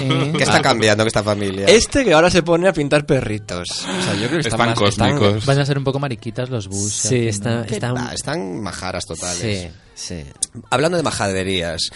[0.00, 1.66] Eh, ¿Qué está cambiando que esta familia?
[1.66, 3.68] Este que ahora se pone a pintar perritos.
[3.70, 5.46] O sea, yo creo que Están más- cósmicos.
[5.46, 6.92] Van a ser un poco mariquitas los bus.
[6.92, 9.38] Sí, están majaras totales.
[9.38, 9.68] Sí,
[9.98, 10.24] sí.
[10.70, 11.90] Hablando de majaderías,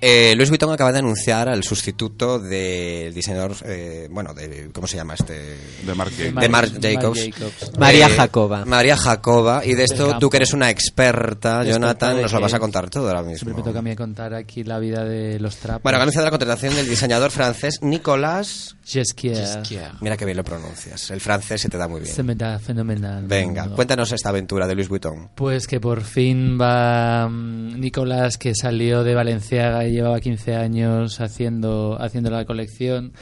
[0.00, 4.96] eh, Luis Vuitton acaba de anunciar al sustituto del diseñador, eh, bueno, de, ¿cómo se
[4.96, 5.56] llama este?
[5.84, 6.40] De Mark Jacobs.
[6.40, 7.20] de Marc Marc Jacobs.
[7.32, 7.78] Jacobs.
[7.78, 8.64] María Eh, Jacoba.
[8.64, 9.64] María Jacoba.
[9.64, 13.08] Y de esto, tú que eres una experta, Jonathan, nos lo vas a contar todo
[13.08, 13.38] ahora mismo.
[13.38, 15.82] Siempre me toca a mí contar aquí la vida de los trapos.
[15.82, 18.76] Bueno, ha anunciado la contratación del diseñador francés Nicolas.
[18.84, 19.92] Jesquier.
[20.00, 21.10] Mira que bien lo pronuncias.
[21.10, 22.14] El francés se te da muy bien.
[22.14, 23.24] Se me da fenomenal.
[23.26, 23.74] Venga, No.
[23.74, 25.30] cuéntanos esta aventura de Luis Vuitton.
[25.34, 31.20] Pues que por fin va mm, Nicolás, que salió de Valenciaga y llevaba 15 años
[31.20, 33.12] haciendo, haciendo la colección.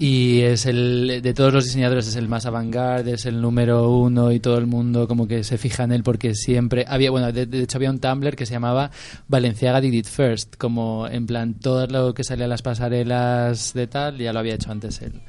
[0.00, 4.32] Y es el, de todos los diseñadores, es el más avant-garde, es el número uno
[4.32, 7.44] y todo el mundo como que se fija en él porque siempre había, bueno, de,
[7.44, 8.90] de hecho había un Tumblr que se llamaba
[9.28, 13.86] Valenciaga Did It First, como en plan todo lo que salía a las pasarelas de
[13.86, 15.20] tal, ya lo había hecho antes él.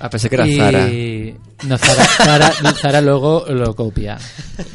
[0.00, 0.88] Ah, pensé que era Y- Zara.
[1.68, 4.18] No, Zara, Zara, Zara luego lo copia.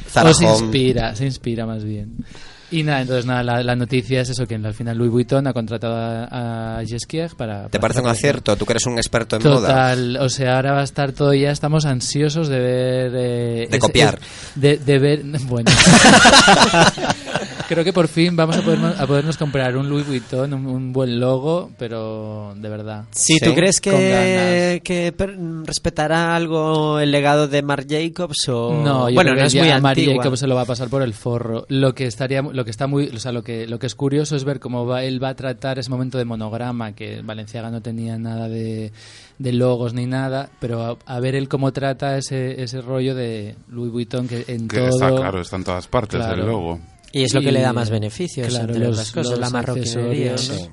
[0.09, 2.15] Zara o se inspira, se inspira más bien.
[2.71, 5.53] Y nada, entonces nada, la, la noticia es eso, que al final Louis Vuitton ha
[5.53, 7.63] contratado a, a Jesquier para...
[7.69, 8.55] ¿Te para parece un acierto?
[8.57, 9.67] Tú que eres un experto en moda.
[9.67, 13.11] Total, o sea, ahora va a estar todo ya, estamos ansiosos de ver...
[13.15, 14.19] eh, De es- copiar.
[14.55, 15.71] es- de, de ver, bueno.
[17.67, 20.93] Creo que por fin vamos a podernos, a podernos comprar un Louis Vuitton, un, un
[20.93, 23.05] buen logo, pero de verdad.
[23.11, 25.35] Sí, Sí, ¿tú crees que, que per-
[25.65, 29.55] respetará algo el legado de Marc Jacobs o No, yo bueno, creo no que es
[29.55, 30.15] muy a antigua.
[30.17, 31.65] Jacobs se lo va a pasar por el forro.
[31.69, 34.35] Lo que estaría, lo que está muy, o sea, lo que, lo que es curioso
[34.35, 37.81] es ver cómo va, él va a tratar ese momento de monograma, que Valenciaga no
[37.81, 38.91] tenía nada de,
[39.39, 43.55] de logos ni nada, pero a, a ver él cómo trata ese, ese rollo de
[43.69, 44.89] Louis Vuitton que en Que todo.
[44.89, 46.41] está claro, está en todas partes Claro.
[46.43, 46.79] el logo.
[47.15, 49.49] Y es lo que le da más beneficios, claro, entre los- otras cosas, los la
[49.49, 50.31] marroquinería.
[50.33, 50.37] ¿no?
[50.37, 50.69] sí.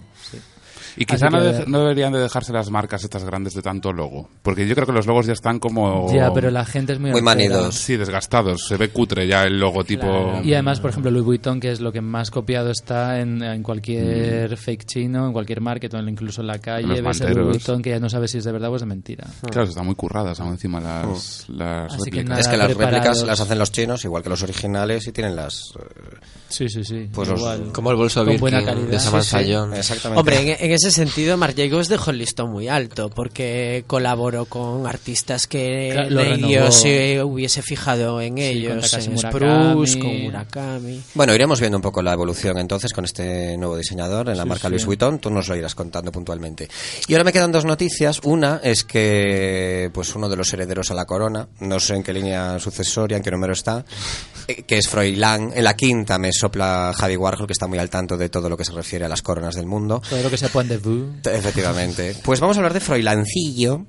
[0.97, 3.93] Y quizá no, que- de- no deberían de dejarse las marcas estas grandes de tanto
[3.93, 4.29] logo.
[4.43, 6.13] Porque yo creo que los logos ya están como...
[6.13, 7.75] Ya, pero la gente es muy Muy manidos.
[7.75, 8.67] Sí, desgastados.
[8.67, 10.03] Se ve cutre ya el logotipo.
[10.03, 10.43] Claro.
[10.45, 13.61] Y además, por ejemplo, Louis Vuitton, que es lo que más copiado está en, en
[13.61, 13.63] Mm.
[13.63, 17.37] cualquier fake chino, en cualquier market, incluso en la calle, Los ves el manteros.
[17.37, 19.27] Louis Vuitton que ya no sabes si es de verdad o es de mentira.
[19.51, 22.29] Claro, están muy curradas aún encima las, las Así que réplicas.
[22.29, 22.41] nada.
[22.41, 22.95] es que las preparados.
[23.07, 25.73] réplicas las hacen los chinos, igual que los originales, y tienen las...
[25.79, 26.17] eh,
[26.49, 27.09] Sí, sí, sí.
[27.13, 27.73] Pues los- igual.
[27.73, 28.89] Como el bolso Birkin buena calidad.
[28.89, 29.53] de Sí, sí.
[29.79, 30.21] Exactamente.
[30.21, 34.87] Hombre, en, en ese sentido, Marc Jacobs dejó el listón muy alto, porque colaboró con
[34.87, 36.71] artistas que Claro, lo Leguio renovó.
[36.73, 39.19] se hubiese fijado en ellos, en.
[39.19, 41.03] Spruce, con Murakami.
[41.15, 44.69] Bueno, iremos viendo un poco la evolución entonces con este nuevo diseñador en la marca
[44.69, 45.19] Louis Vuitton.
[45.19, 46.69] Tú nos lo irás contando puntualmente.
[47.09, 48.21] Y ahora me quedan dos noticias.
[48.25, 52.13] Una es que pues uno de los herederos a la corona, no sé en qué
[52.13, 53.85] línea sucesoria, en qué número está,
[54.49, 55.53] eh, que es Froilán.
[55.55, 58.57] En la quinta me sopla Javi Warhol, que está muy al tanto de todo lo
[58.57, 60.03] que se refiere a las coronas del mundo.
[60.09, 60.72] Todo lo que point
[61.25, 62.17] Efectivamente.
[62.23, 63.85] Pues vamos a hablar de Froilancillo,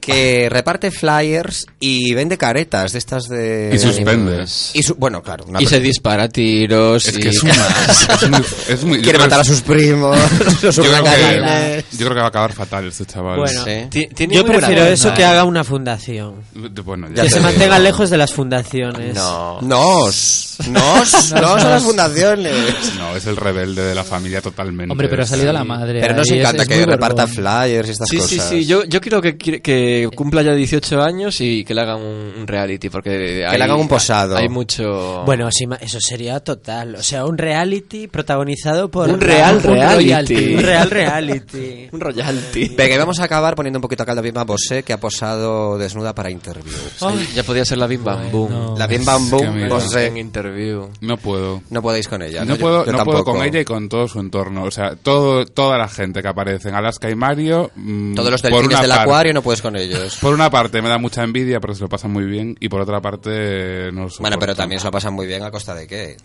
[0.00, 3.72] que reparte flyers y vende caretas de estas de...
[3.74, 4.44] Y suspende.
[4.74, 5.46] Y su- bueno, claro.
[5.48, 7.06] una Y se dispara tiros.
[7.08, 7.52] Es y- que es una...
[8.22, 10.16] es muy, es muy- Quiere matar a sus primos,
[10.62, 11.84] los yo creo, que, huracananes.
[11.90, 13.38] yo creo que va a acabar fatal este chaval.
[13.40, 13.88] Bueno, Sí.
[14.30, 15.24] Yo buena prefiero eso que ¿eh?
[15.24, 16.36] haga una fundación.
[16.84, 19.12] Bueno, Ya que se mantenga lejos de las fundaciones.
[19.16, 19.60] No.
[19.62, 22.54] Nos, nos, nos a las fundaciones.
[22.98, 24.90] No, es el rebelde de la familia totalmente.
[24.92, 25.68] Hombre, pero ha salido la Sí.
[25.68, 26.00] madre.
[26.00, 27.34] Pero nos es- encanta es que muy reparta borbón.
[27.36, 28.30] flyers y estas Sí, cosas.
[28.30, 28.66] sí, sí.
[28.66, 32.88] Yo, yo quiero que, que cumpla ya 18 años y que le hagan un, reality,
[32.88, 34.36] porque le hay- hagan un posado.
[34.36, 35.22] Hay mucho...
[35.24, 36.94] Bueno, sí, eso sería total.
[36.96, 39.08] O sea, un reality protagonizado por...
[39.10, 40.54] Un real un reality.
[40.54, 41.88] Un real reality.
[41.92, 42.68] un royalty.
[42.76, 45.00] Venga, y vamos a acabar poniendo un poquito a caldo a Vilma Bosé, que ha
[45.00, 46.72] posado desnuda para Interview.
[47.00, 48.78] Ay, ya podía ser la Bim Bam Boom.
[48.78, 49.68] La Bim Bam que Boom.
[49.68, 50.06] Bosé.
[50.06, 50.45] En Interview.
[50.50, 50.90] Review.
[51.00, 51.62] No puedo.
[51.70, 52.44] No podéis con ella.
[52.44, 53.32] No, puedo, yo no puedo tampoco.
[53.38, 54.64] con ella y con todo su entorno.
[54.64, 57.70] O sea, todo, toda la gente que aparece en Alaska y Mario.
[57.74, 60.16] mm, Todos los delfines del parte- acuario no puedes con ellos.
[60.20, 62.80] Por una parte me da mucha envidia porque se lo pasan muy bien y por
[62.80, 65.86] otra parte no lo Bueno, pero también se lo pasan muy bien a costa de
[65.86, 66.16] qué?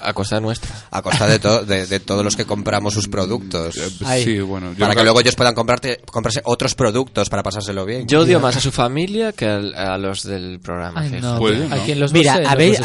[0.00, 0.70] A costa nuestra.
[0.90, 3.76] A costa de, to- de, de todos los que compramos sus productos.
[3.76, 4.24] Eh, Ay.
[4.24, 4.72] Sí, bueno.
[4.72, 8.06] yo Para que luego ellos puedan comprarte, comprarse otros productos para pasárselo bien.
[8.06, 11.00] Yo odio más a su familia que al- a los del programa.
[11.00, 12.80] Ay, no, Pues, pero Mira, los ¿habéis.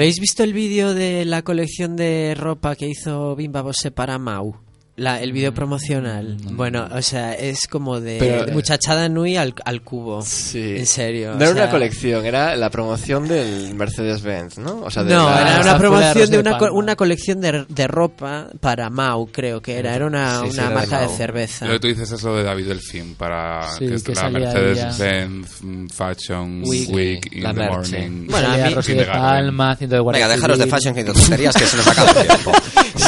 [0.00, 4.69] ¿Habéis visto el vídeo de la colección de ropa que hizo Bimba Bose para Mau?
[5.00, 6.36] La, el vídeo promocional.
[6.50, 10.20] Bueno, o sea, es como de, Pero- de muchachada Nui al, al cubo.
[10.20, 10.74] Sí.
[10.76, 11.30] En serio.
[11.30, 14.82] No o era sea- una colección, era la promoción del Mercedes-Benz, ¿no?
[14.82, 17.64] O sea, de No, la- era una promoción de de una, co- una colección de,
[17.66, 19.94] de ropa para Mau, creo que era.
[19.94, 21.16] Era una, Sí, sí, una era de marca de, Mau.
[21.16, 21.66] cerveza.
[21.66, 24.28] Lo que tú dices es lo de David Delfín para Sí, que es que la
[24.28, 26.90] Mercedes-Benz mm, Fashion Week.
[26.92, 27.98] Week, in La the merche.
[28.08, 28.26] morning.
[28.30, 29.04] Bueno, a mí- de de.
[29.06, 32.26] Palma, haciendo de guardia Venga, dejaros de fashion de tonterías que se nos acaba el
[32.26, 32.52] tiempo.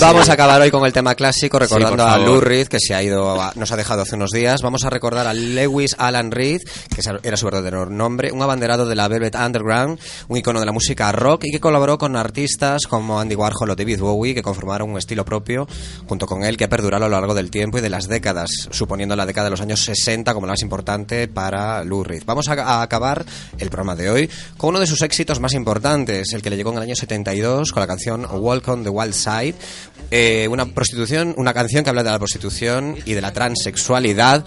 [0.02, 2.18] Vamos a acabar hoy con el tema clásico recordando a.
[2.18, 4.60] Lou Reed que se ha ido, a- nos ha dejado hace unos días.
[4.60, 6.60] Vamos a recordar a Lewis Alan Reed,
[6.94, 9.98] que era su verdadero nombre, un abanderado de la Velvet Underground,
[10.28, 13.76] un icono de la música rock y que colaboró con artistas como Andy Warhol o
[13.76, 15.66] David Bowie que conformaron un estilo propio
[16.08, 18.50] junto con él que ha perdurado a lo largo del tiempo y de las décadas,
[18.70, 22.24] suponiendo la década de los años 60 como la más importante para Lou Reed.
[22.26, 23.24] Vamos a, a acabar
[23.58, 26.70] el programa de hoy con uno de sus éxitos más importantes, el que le llegó
[26.72, 29.54] en el año 72 con la canción Walk on the Wild Side,
[30.10, 34.44] eh, una prostitución, una canción que habla de la prostitución y de la transexualidad,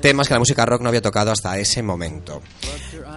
[0.00, 2.42] temas que la música rock no había tocado hasta ese momento.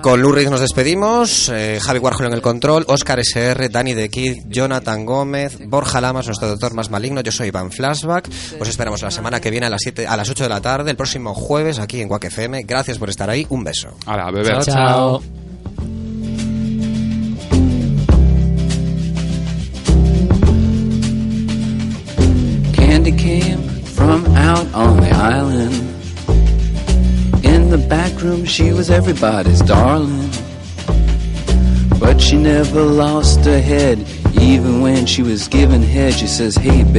[0.01, 4.09] Con Lou Reed nos despedimos, eh, Javi Warhol en el control, Oscar SR, Dani de
[4.09, 8.29] Kid, Jonathan Gómez, Borja Lamas, nuestro doctor más maligno, yo soy Iván Flashback.
[8.59, 10.91] Os esperamos la semana que viene a las 7, a las 8 de la tarde,
[10.91, 12.63] el próximo jueves aquí en Quack FM.
[12.63, 13.89] Gracias por estar ahí, un beso.
[14.05, 14.59] Hala, a beber.
[14.63, 15.46] Chao.
[23.11, 25.73] Candy came from out on the island.
[27.45, 30.29] In the back room, she was everybody's darling.
[31.99, 33.99] But she never lost her head,
[34.39, 36.15] even when she was given head.
[36.15, 36.93] She says, Hey, baby.